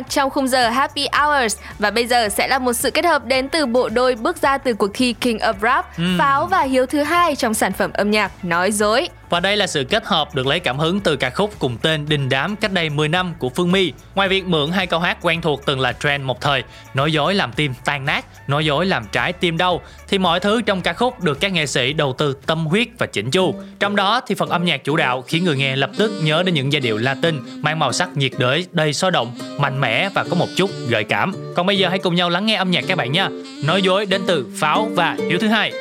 nhạc 0.00 0.10
trong 0.10 0.30
khung 0.30 0.48
giờ 0.48 0.68
Happy 0.68 1.06
Hours 1.12 1.56
và 1.78 1.90
bây 1.90 2.06
giờ 2.06 2.28
sẽ 2.28 2.48
là 2.48 2.58
một 2.58 2.72
sự 2.72 2.90
kết 2.90 3.04
hợp 3.04 3.24
đến 3.24 3.48
từ 3.48 3.66
bộ 3.66 3.88
đôi 3.88 4.14
bước 4.14 4.42
ra 4.42 4.58
từ 4.58 4.74
cuộc 4.74 4.90
thi 4.94 5.12
King 5.12 5.38
of 5.38 5.54
Rap, 5.62 5.98
ừ. 5.98 6.04
Pháo 6.18 6.46
và 6.46 6.62
Hiếu 6.62 6.86
thứ 6.86 7.02
hai 7.02 7.36
trong 7.36 7.54
sản 7.54 7.72
phẩm 7.72 7.90
âm 7.94 8.10
nhạc 8.10 8.44
Nói 8.44 8.72
dối. 8.72 9.08
Và 9.30 9.40
đây 9.40 9.56
là 9.56 9.66
sự 9.66 9.84
kết 9.84 10.06
hợp 10.06 10.34
được 10.34 10.46
lấy 10.46 10.60
cảm 10.60 10.78
hứng 10.78 11.00
từ 11.00 11.16
ca 11.16 11.30
khúc 11.30 11.54
cùng 11.58 11.76
tên 11.82 12.08
Đình 12.08 12.28
Đám 12.28 12.56
cách 12.56 12.72
đây 12.72 12.90
10 12.90 13.08
năm 13.08 13.34
của 13.38 13.48
Phương 13.48 13.72
My. 13.72 13.92
Ngoài 14.14 14.28
việc 14.28 14.46
mượn 14.46 14.70
hai 14.70 14.86
câu 14.86 15.00
hát 15.00 15.18
quen 15.22 15.40
thuộc 15.40 15.66
từng 15.66 15.80
là 15.80 15.92
trend 15.92 16.24
một 16.24 16.40
thời, 16.40 16.62
nói 16.94 17.12
dối 17.12 17.34
làm 17.34 17.52
tim 17.52 17.74
tan 17.84 18.06
nát, 18.06 18.24
nói 18.48 18.64
dối 18.64 18.86
làm 18.86 19.06
trái 19.12 19.32
tim 19.32 19.56
đau, 19.56 19.80
thì 20.08 20.18
mọi 20.18 20.40
thứ 20.40 20.62
trong 20.62 20.80
ca 20.80 20.92
khúc 20.92 21.20
được 21.20 21.40
các 21.40 21.52
nghệ 21.52 21.66
sĩ 21.66 21.92
đầu 21.92 22.12
tư 22.18 22.36
tâm 22.46 22.66
huyết 22.66 22.88
và 22.98 23.06
chỉnh 23.06 23.30
chu. 23.30 23.54
Trong 23.80 23.96
đó 23.96 24.20
thì 24.26 24.34
phần 24.34 24.48
âm 24.48 24.64
nhạc 24.64 24.84
chủ 24.84 24.96
đạo 24.96 25.22
khiến 25.22 25.44
người 25.44 25.56
nghe 25.56 25.76
lập 25.76 25.90
tức 25.98 26.12
nhớ 26.22 26.42
đến 26.42 26.54
những 26.54 26.72
giai 26.72 26.80
điệu 26.80 26.98
Latin 26.98 27.40
mang 27.62 27.78
màu 27.78 27.92
sắc 27.92 28.16
nhiệt 28.16 28.32
đới 28.38 28.66
đầy 28.72 28.92
sôi 28.92 29.10
động, 29.10 29.38
mạnh 29.58 29.80
mẽ 29.80 30.08
và 30.14 30.24
có 30.24 30.36
một 30.36 30.48
chút 30.56 30.70
gợi 30.88 31.04
cảm. 31.04 31.34
Còn 31.56 31.66
bây 31.66 31.78
giờ 31.78 31.88
hãy 31.88 31.98
cùng 31.98 32.14
nhau 32.14 32.30
lắng 32.30 32.46
nghe 32.46 32.56
âm 32.56 32.70
nhạc 32.70 32.84
các 32.88 32.98
bạn 32.98 33.12
nha. 33.12 33.28
Nói 33.64 33.82
dối 33.82 34.06
đến 34.06 34.22
từ 34.26 34.46
Pháo 34.60 34.88
và 34.94 35.16
Hiếu 35.28 35.38
thứ 35.38 35.48
hai. 35.48 35.72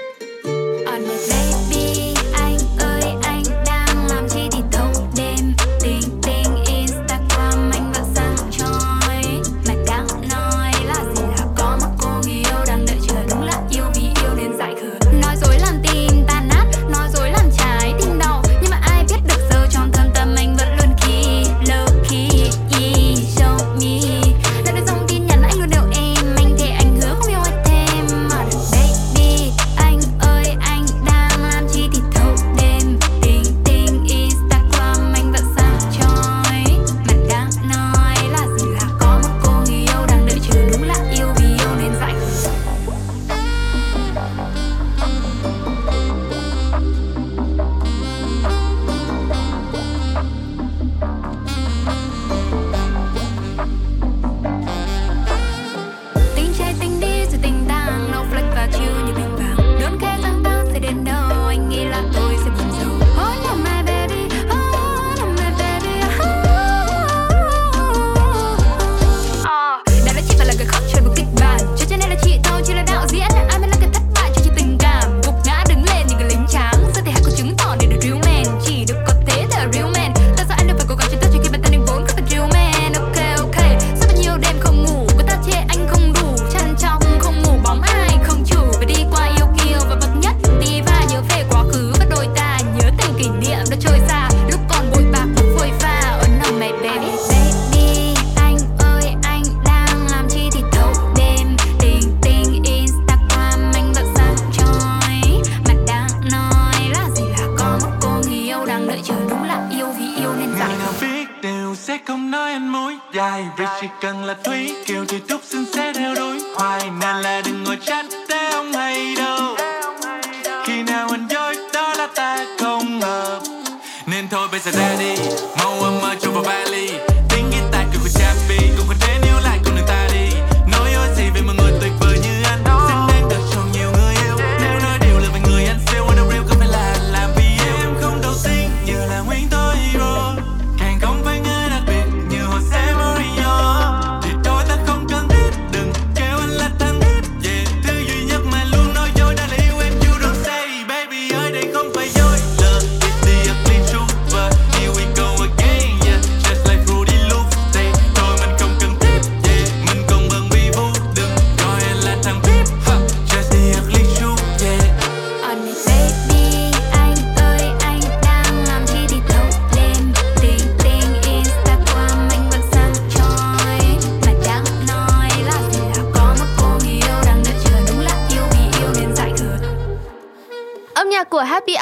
không 112.09 112.31
nói 112.31 112.51
anh 112.51 112.67
mối 112.67 112.97
dài. 113.13 113.45
Vì 113.57 113.65
chỉ 113.81 113.87
cần 114.01 114.23
là 114.23 114.33
Thúy 114.43 114.73
Kiều 114.85 115.05
thì 115.05 115.19
Túc 115.19 115.41
xin 115.43 115.65
sẽ 115.65 115.93
theo 115.93 116.15
đuổi. 116.15 116.39
Hoài 116.55 116.89
Nên 117.01 117.15
là 117.15 117.41
đừng 117.45 117.63
ngồi 117.63 117.77
trách 117.81 118.05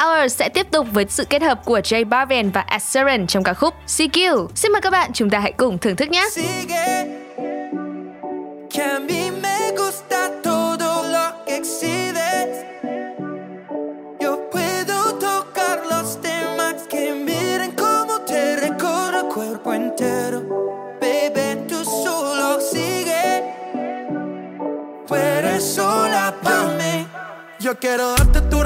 Hour 0.08 0.32
sẽ 0.32 0.49
tiếp 0.49 0.68
tục 0.72 0.88
với 0.91 1.05
sự 1.10 1.26
kết 1.26 1.41
hợp 1.41 1.66
của 1.66 1.80
J 1.80 2.10
Balvin 2.10 2.49
và 2.49 2.66
Ed 2.68 2.82
Sheeran 2.82 3.28
trong 3.28 3.43
ca 3.43 3.53
khúc 3.53 3.74
CQ. 3.88 4.47
Xin 4.55 4.72
mời 4.72 4.82
các 4.82 4.89
bạn 4.89 5.12
chúng 5.14 5.30
ta 5.30 5.39
hãy 5.39 5.51
cùng 5.51 5.78
thưởng 5.78 5.95
thức 5.95 6.10
nhé. 6.10 6.26
Que 8.70 8.84
a 8.84 8.99
mí 8.99 9.32
me 9.32 9.72
gusta 9.78 10.30
todo 10.43 11.03
lo 11.12 11.32
que. 11.45 11.62
Yo 14.20 14.38
puedo 14.51 15.20
tocar 15.20 15.80
los 15.89 16.22
temas 16.22 16.76
que 16.89 17.14
miren 17.16 17.72
cómo 17.72 18.20
te 18.28 18.55
recorre 18.55 19.18
el 19.18 19.26
cuerpo 19.36 19.74
entero. 19.74 20.41
Tú 21.70 21.84
solo 21.84 22.60
sigue. 22.74 23.43
Tú 25.08 25.16
eres 25.16 25.64
sola 25.76 26.34
para 26.43 26.64
mí. 26.78 27.08
Yo 27.60 27.74
quiero 27.80 28.12
darte 28.12 28.41
tu 28.41 28.64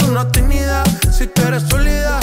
una 0.00 0.22
actividad. 0.22 0.84
Si 1.10 1.26
tú 1.26 1.42
eres 1.42 1.62
sólida, 1.68 2.20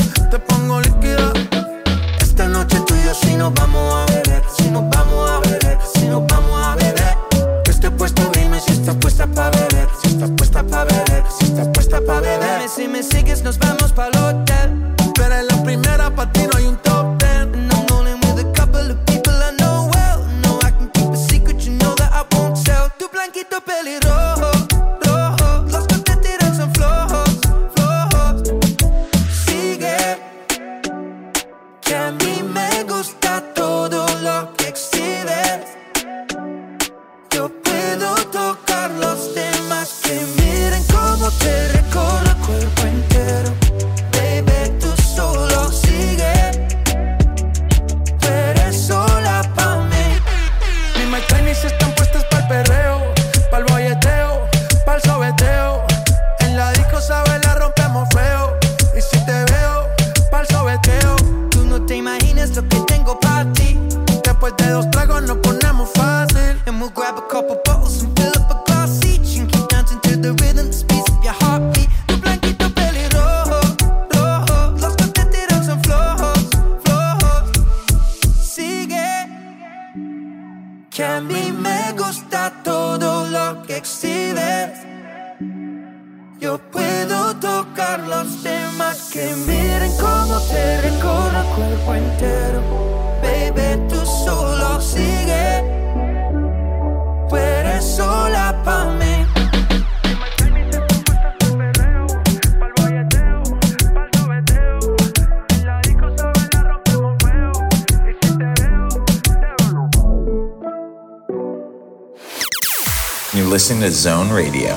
Radio. 114.39 114.73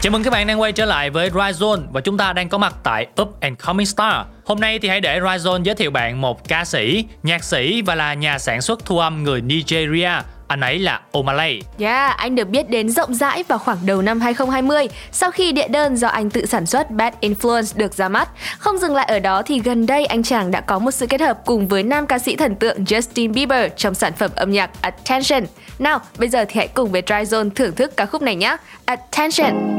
Chào 0.00 0.10
mừng 0.10 0.22
các 0.22 0.30
bạn 0.30 0.46
đang 0.46 0.60
quay 0.60 0.72
trở 0.72 0.84
lại 0.84 1.10
với 1.10 1.30
Ryzone 1.30 1.82
và 1.92 2.00
chúng 2.00 2.18
ta 2.18 2.32
đang 2.32 2.48
có 2.48 2.58
mặt 2.58 2.74
tại 2.82 3.06
Up 3.22 3.40
and 3.40 3.58
Coming 3.58 3.86
Star. 3.86 4.26
Hôm 4.44 4.60
nay 4.60 4.78
thì 4.78 4.88
hãy 4.88 5.00
để 5.00 5.20
Ryzone 5.20 5.62
giới 5.62 5.74
thiệu 5.74 5.90
bạn 5.90 6.20
một 6.20 6.48
ca 6.48 6.64
sĩ, 6.64 7.04
nhạc 7.22 7.44
sĩ 7.44 7.82
và 7.82 7.94
là 7.94 8.14
nhà 8.14 8.38
sản 8.38 8.62
xuất 8.62 8.84
thu 8.84 8.98
âm 8.98 9.22
người 9.24 9.40
Nigeria. 9.40 10.10
Anh 10.48 10.60
ấy 10.60 10.78
là 10.78 11.00
Omalay. 11.12 11.50
Yeah, 11.52 11.62
dạ, 11.78 12.06
anh 12.08 12.34
được 12.34 12.48
biết 12.48 12.70
đến 12.70 12.90
rộng 12.90 13.14
rãi 13.14 13.42
vào 13.48 13.58
khoảng 13.58 13.78
đầu 13.86 14.02
năm 14.02 14.20
2020 14.20 14.88
sau 15.12 15.30
khi 15.30 15.52
địa 15.52 15.68
đơn 15.68 15.96
do 15.96 16.08
anh 16.08 16.30
tự 16.30 16.46
sản 16.46 16.66
xuất 16.66 16.90
Bad 16.90 17.14
Influence 17.20 17.78
được 17.78 17.94
ra 17.94 18.08
mắt. 18.08 18.28
Không 18.58 18.78
dừng 18.78 18.94
lại 18.94 19.06
ở 19.06 19.18
đó 19.18 19.42
thì 19.42 19.60
gần 19.60 19.86
đây 19.86 20.06
anh 20.06 20.22
chàng 20.22 20.50
đã 20.50 20.60
có 20.60 20.78
một 20.78 20.90
sự 20.90 21.06
kết 21.06 21.20
hợp 21.20 21.38
cùng 21.46 21.68
với 21.68 21.82
nam 21.82 22.06
ca 22.06 22.18
sĩ 22.18 22.36
thần 22.36 22.54
tượng 22.54 22.84
Justin 22.84 23.32
Bieber 23.32 23.72
trong 23.76 23.94
sản 23.94 24.12
phẩm 24.12 24.30
âm 24.34 24.52
nhạc 24.52 24.70
Attention. 24.80 25.44
Nào, 25.78 26.00
bây 26.18 26.28
giờ 26.28 26.44
thì 26.48 26.54
hãy 26.58 26.68
cùng 26.68 26.92
với 26.92 27.02
Dryzone 27.02 27.50
thưởng 27.50 27.74
thức 27.74 27.96
ca 27.96 28.06
khúc 28.06 28.22
này 28.22 28.36
nhé. 28.36 28.56
Attention. 28.84 29.78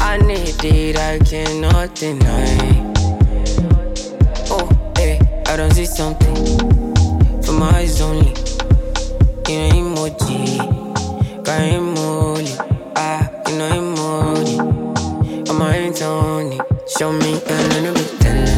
I 0.00 0.16
need 0.18 0.64
it, 0.64 0.96
I 0.96 1.18
cannot 1.18 1.94
deny. 1.94 2.97
I 5.50 5.56
don't 5.56 5.72
see 5.72 5.86
something 5.86 6.36
for 7.42 7.52
my 7.52 7.70
eyes 7.78 8.00
only. 8.02 8.34
You 9.48 9.56
know 9.56 9.94
emoji, 9.94 10.58
got 11.42 11.60
emoji. 11.62 12.54
Ah, 12.94 13.30
you 13.48 13.56
know 13.56 13.70
emoji. 13.70 15.48
On 15.48 15.58
my 15.58 15.78
only. 16.02 16.60
Show 16.86 17.12
me 17.12 17.40
a 17.46 17.68
little 17.72 17.94
bit 17.94 18.57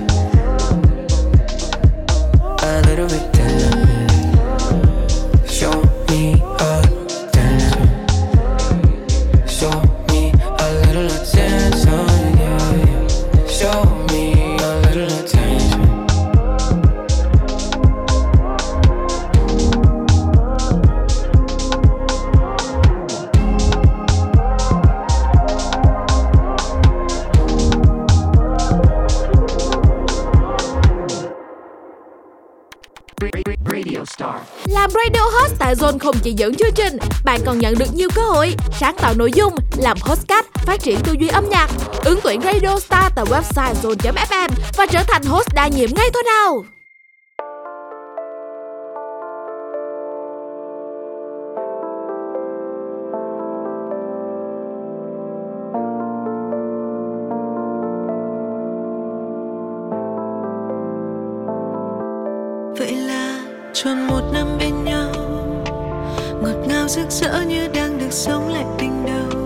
không 36.01 36.15
chỉ 36.23 36.33
dẫn 36.37 36.55
chương 36.55 36.73
trình, 36.75 36.97
bạn 37.25 37.39
còn 37.45 37.59
nhận 37.59 37.75
được 37.77 37.95
nhiều 37.95 38.09
cơ 38.15 38.21
hội 38.21 38.55
sáng 38.79 38.95
tạo 38.97 39.13
nội 39.17 39.31
dung, 39.35 39.55
làm 39.77 39.97
hostcast, 40.01 40.45
phát 40.53 40.79
triển 40.79 40.99
tư 41.03 41.15
duy 41.19 41.27
âm 41.27 41.49
nhạc, 41.49 41.69
ứng 42.03 42.19
tuyển 42.23 42.41
Radio 42.41 42.79
Star 42.79 43.11
tại 43.15 43.25
website 43.25 43.73
zone.fm 43.83 44.49
và 44.77 44.85
trở 44.85 45.03
thành 45.07 45.23
host 45.23 45.53
đa 45.53 45.67
nhiệm 45.67 45.89
ngay 45.95 46.09
thôi 46.13 46.23
nào. 46.25 46.65
Rỡ 67.11 67.41
như 67.47 67.67
đang 67.67 67.97
được 67.99 68.11
sống 68.11 68.49
lại 68.49 68.65
tình 68.77 69.05
đầu. 69.05 69.41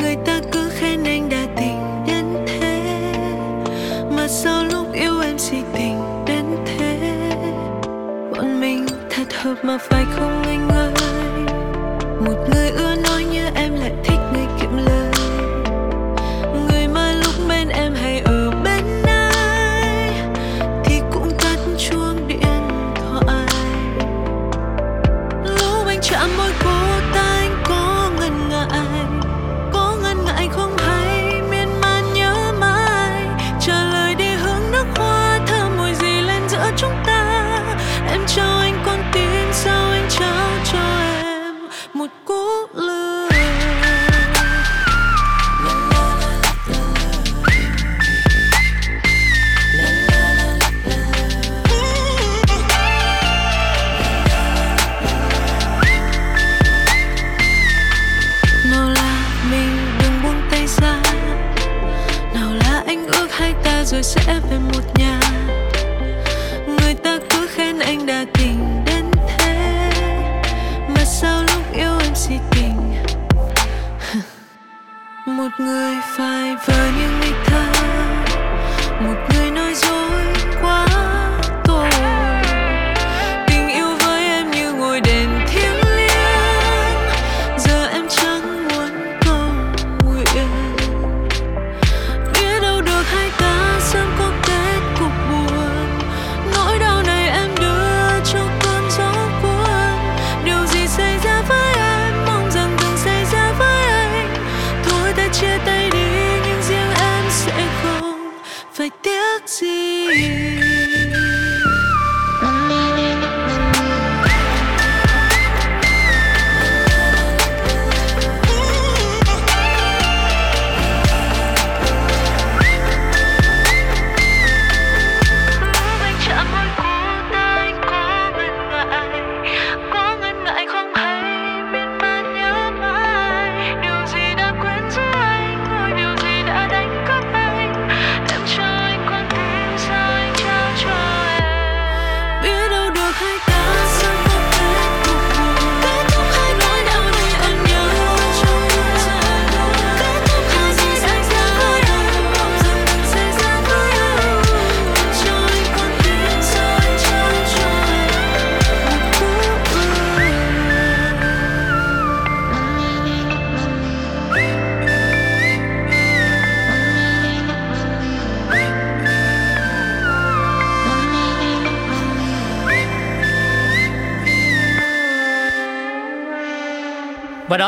Người 0.00 0.16
ta 0.26 0.40
cứ 0.52 0.68
khen 0.70 1.04
anh 1.04 1.28
đã 1.28 1.46
tình 1.56 2.04
đến 2.06 2.24
thế, 2.46 2.82
Mà 4.16 4.28
sau 4.28 4.64
lúc 4.64 4.92
yêu 4.92 5.20
em 5.20 5.38
si 5.38 5.56
tình 5.72 6.24
đến 6.26 6.44
thế. 6.66 6.98
Bọn 8.30 8.60
mình 8.60 8.86
thật 9.10 9.34
hợp 9.42 9.54
mà 9.62 9.78
phải 9.78 10.04
không 10.16 10.43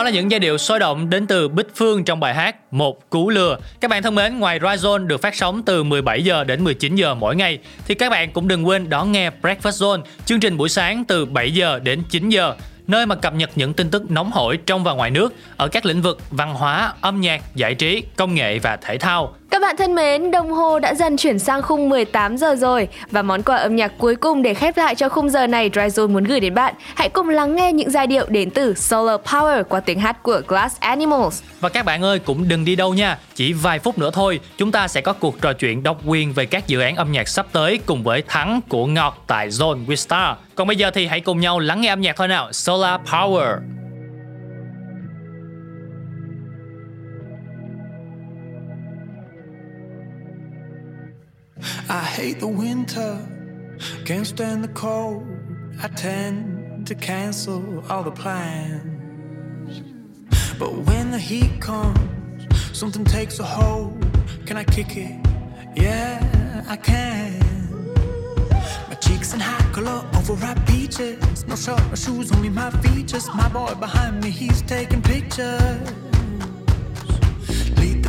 là 0.07 0.13
những 0.13 0.31
giai 0.31 0.41
điệu 0.41 0.59
sôi 0.59 0.79
động 0.79 1.11
đến 1.11 1.27
từ 1.27 1.49
Bích 1.49 1.67
Phương 1.75 2.05
trong 2.05 2.21
bài 2.21 2.35
hát 2.35 2.73
Một 2.73 3.11
Cú 3.11 3.31
Lừa. 3.31 3.59
Các 3.81 3.91
bạn 3.91 4.03
thân 4.03 4.15
mến, 4.15 4.39
ngoài 4.39 4.61
Rise 4.63 4.89
được 5.07 5.23
phát 5.23 5.35
sóng 5.35 5.63
từ 5.63 5.83
17 5.83 6.25
giờ 6.25 6.45
đến 6.45 6.65
19 6.65 6.95
giờ 6.95 7.15
mỗi 7.15 7.37
ngày 7.37 7.59
thì 7.87 7.95
các 7.95 8.11
bạn 8.11 8.33
cũng 8.33 8.49
đừng 8.49 8.67
quên 8.67 8.91
đón 8.91 9.13
nghe 9.13 9.31
Breakfast 9.43 9.57
Zone, 9.61 10.03
chương 10.25 10.41
trình 10.41 10.57
buổi 10.57 10.69
sáng 10.69 11.05
từ 11.05 11.25
7 11.25 11.55
giờ 11.55 11.79
đến 11.83 12.03
9 12.11 12.29
giờ 12.29 12.55
nơi 12.87 13.07
mà 13.07 13.15
cập 13.15 13.35
nhật 13.35 13.51
những 13.57 13.75
tin 13.75 13.91
tức 13.91 14.11
nóng 14.11 14.31
hổi 14.33 14.59
trong 14.67 14.85
và 14.85 14.93
ngoài 14.93 15.11
nước 15.11 15.35
ở 15.57 15.69
các 15.69 15.87
lĩnh 15.87 16.03
vực 16.03 16.19
văn 16.31 16.55
hóa, 16.55 16.93
âm 17.01 17.21
nhạc, 17.21 17.43
giải 17.55 17.75
trí, 17.75 18.03
công 18.17 18.35
nghệ 18.35 18.59
và 18.59 18.77
thể 18.77 18.99
thao. 18.99 19.35
Các 19.51 19.63
bạn 19.63 19.77
thân 19.77 19.95
mến, 19.95 20.31
đồng 20.31 20.53
hồ 20.53 20.79
đã 20.79 20.95
dần 20.95 21.17
chuyển 21.17 21.39
sang 21.39 21.63
khung 21.63 21.89
18 21.89 22.37
giờ 22.37 22.55
rồi. 22.55 22.89
Và 23.11 23.23
món 23.23 23.43
quà 23.43 23.57
âm 23.57 23.77
nhạc 23.77 23.93
cuối 23.99 24.17
cùng 24.17 24.43
để 24.43 24.55
khép 24.55 24.77
lại 24.77 24.95
cho 24.95 25.09
khung 25.09 25.31
giờ 25.31 25.47
này 25.47 25.71
Dryzone 25.71 26.09
muốn 26.09 26.25
gửi 26.25 26.41
đến 26.41 26.55
bạn. 26.55 26.75
Hãy 26.95 27.09
cùng 27.09 27.29
lắng 27.29 27.57
nghe 27.57 27.73
những 27.73 27.91
giai 27.91 28.07
điệu 28.07 28.27
đến 28.29 28.51
từ 28.51 28.75
Solar 28.75 29.21
Power 29.21 29.65
qua 29.65 29.81
tiếng 29.81 30.01
hát 30.01 30.23
của 30.23 30.41
Glass 30.49 30.81
Animals. 30.81 31.43
Và 31.61 31.69
các 31.69 31.85
bạn 31.85 32.03
ơi 32.03 32.19
cũng 32.19 32.49
đừng 32.49 32.65
đi 32.65 32.77
đâu 32.77 32.95
nha. 32.95 33.19
Chỉ 33.35 33.53
vài 33.53 33.79
phút 33.79 33.99
nữa 33.99 34.11
thôi 34.13 34.41
Chúng 34.57 34.73
ta 34.73 34.89
sẽ 34.89 35.01
có 35.01 35.13
cuộc 35.13 35.41
trò 35.41 35.53
chuyện 35.53 35.83
độc 35.83 36.01
quyền 36.07 36.33
Về 36.33 36.47
các 36.47 36.67
dự 36.67 36.81
án 36.81 36.97
âm 36.97 37.13
nhạc 37.13 37.29
sắp 37.29 37.47
tới 37.53 37.81
Cùng 37.87 38.03
với 38.03 38.23
Thắng 38.23 38.61
của 38.69 38.87
Ngọt 38.87 39.25
tại 39.27 39.49
Zone 39.49 39.87
with 39.87 39.95
Star. 39.95 40.37
Còn 40.55 40.67
bây 40.67 40.77
giờ 40.77 40.91
thì 40.91 41.07
hãy 41.07 41.21
cùng 41.21 41.41
nhau 41.41 41.59
lắng 41.59 41.81
nghe 41.81 41.89
âm 41.89 42.01
nhạc 42.01 42.17
thôi 42.17 42.29
nào. 42.29 42.53
Solar 42.53 43.01
Power. 43.01 43.57
Hate 52.17 52.41
the 52.41 52.49
winter, 52.49 53.13
can't 54.07 54.27
stand 54.27 54.65
the 54.65 54.69
cold. 54.69 55.23
I 55.83 55.89
tend 55.89 56.87
to 56.87 56.95
cancel 56.95 57.85
all 57.91 58.03
the 58.05 58.11
plans. 58.11 59.83
But 60.59 60.73
when 60.89 61.11
the 61.11 61.19
heat 61.19 61.61
comes, 61.61 62.47
something 62.73 63.05
takes 63.05 63.39
a 63.39 63.45
hold. 63.45 64.01
Can 64.47 64.57
I 64.57 64.65
kick 64.65 64.97
it? 64.97 65.15
Yeah, 65.77 66.65
I 66.67 66.77
can. 66.77 67.39
My 68.89 68.95
cheeks 68.95 69.35
in 69.35 69.41
high 69.41 69.71
color, 69.75 70.03
overripe 70.15 70.65
peaches. 70.67 71.47
No 71.47 71.55
shirt, 71.55 71.87
no 71.91 71.97
shoes, 71.97 72.33
only 72.33 72.49
my 72.49 72.71
features. 72.81 73.29
My 73.35 73.51
boy 73.51 73.75
behind 73.75 74.25
me, 74.25 74.31
he's 74.31 74.63
taking 74.63 75.03
pictures. 75.03 76.16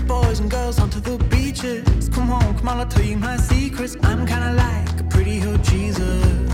Boys 0.07 0.39
and 0.39 0.49
girls 0.49 0.79
onto 0.79 1.01
the 1.01 1.17
beaches. 1.25 2.07
Come 2.09 2.31
on, 2.31 2.57
come 2.57 2.69
on, 2.69 2.79
I'll 2.79 2.87
tell 2.87 3.03
you 3.03 3.17
my 3.17 3.35
secrets. 3.37 3.97
I'm 4.03 4.25
kinda 4.25 4.53
like 4.53 4.99
a 5.01 5.03
pretty 5.03 5.39
hood 5.39 5.61
Jesus. 5.65 6.46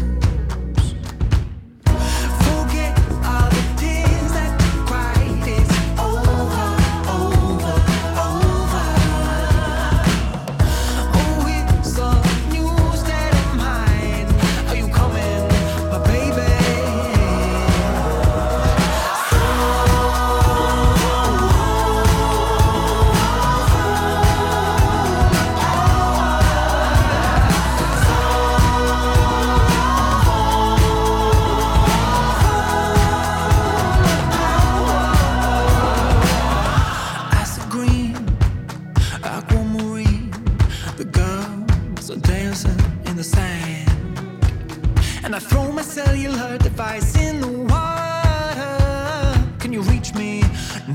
Reach 50.04 50.16
me? 50.16 50.44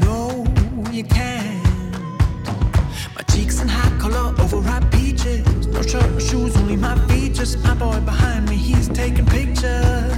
No, 0.05 0.45
you 0.91 1.05
can't. 1.05 1.65
My 3.15 3.23
cheeks 3.33 3.61
in 3.61 3.69
high 3.69 3.97
color, 3.99 4.35
overripe 4.39 4.91
peaches. 4.91 5.67
No 5.69 5.81
shirt, 5.83 6.11
no 6.11 6.19
shoes, 6.19 6.57
only 6.59 6.77
my 6.77 6.95
features. 7.07 7.57
My 7.65 7.75
boy 7.75 8.01
behind 8.01 8.49
me, 8.49 8.57
he's 8.57 8.89
taking 8.89 9.25
pictures. 9.25 10.13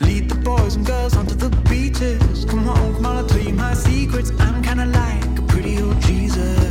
Lead 0.00 0.28
the 0.28 0.40
boys 0.44 0.76
and 0.76 0.86
girls 0.86 1.16
onto 1.16 1.34
the 1.34 1.50
beaches. 1.68 2.44
Come 2.44 2.68
on, 2.68 2.94
come 2.94 3.06
on, 3.06 3.16
I'll 3.16 3.26
tell 3.26 3.40
you 3.40 3.54
my 3.54 3.74
secrets. 3.74 4.30
I'm 4.38 4.62
kinda 4.62 4.86
like 4.86 5.38
a 5.38 5.42
pretty 5.48 5.82
old 5.82 6.00
Jesus. 6.02 6.69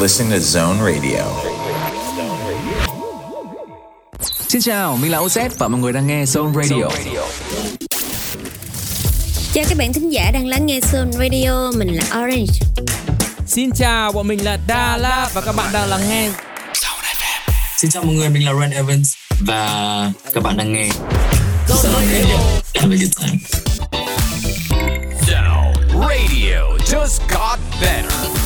Listening 0.00 0.30
to 0.30 0.38
Zone 0.38 0.78
Radio. 0.80 1.24
Xin 4.48 4.62
chào, 4.62 4.96
mình 4.96 5.12
là 5.12 5.18
OZ 5.18 5.48
và 5.58 5.68
mọi 5.68 5.80
người 5.80 5.92
đang 5.92 6.06
nghe 6.06 6.24
Zone 6.24 6.54
Radio. 6.54 6.88
Chào 9.52 9.64
các 9.68 9.78
bạn 9.78 9.92
thính 9.92 10.12
giả 10.12 10.30
đang 10.34 10.46
lắng 10.46 10.66
nghe 10.66 10.80
Sun 10.80 11.12
Radio, 11.12 11.70
mình 11.76 11.96
là 11.96 12.02
Orange. 12.04 12.52
Xin 13.46 13.70
chào, 13.70 14.12
bọn 14.12 14.28
mình 14.28 14.44
là 14.44 14.58
Lạt 14.98 15.30
và 15.34 15.40
các 15.40 15.56
bạn 15.56 15.72
đang 15.72 15.88
lắng 15.88 16.00
nghe 16.08 16.30
Xin 17.76 17.90
chào 17.90 18.02
mọi 18.02 18.14
người, 18.14 18.28
mình 18.28 18.44
là 18.44 18.52
Ren 18.60 18.70
Evans 18.70 19.14
và 19.40 20.12
các 20.34 20.42
bạn 20.42 20.56
đang 20.56 20.72
nghe 20.72 20.88
Zone 21.68 22.06
Radio. 22.12 22.36
Have 22.74 22.94
a 22.94 22.98
good 22.98 23.12
time. 23.20 23.38
Zone 25.26 25.74
Radio 25.92 26.78
just 26.86 27.20
got 27.28 27.58
better. 27.80 28.39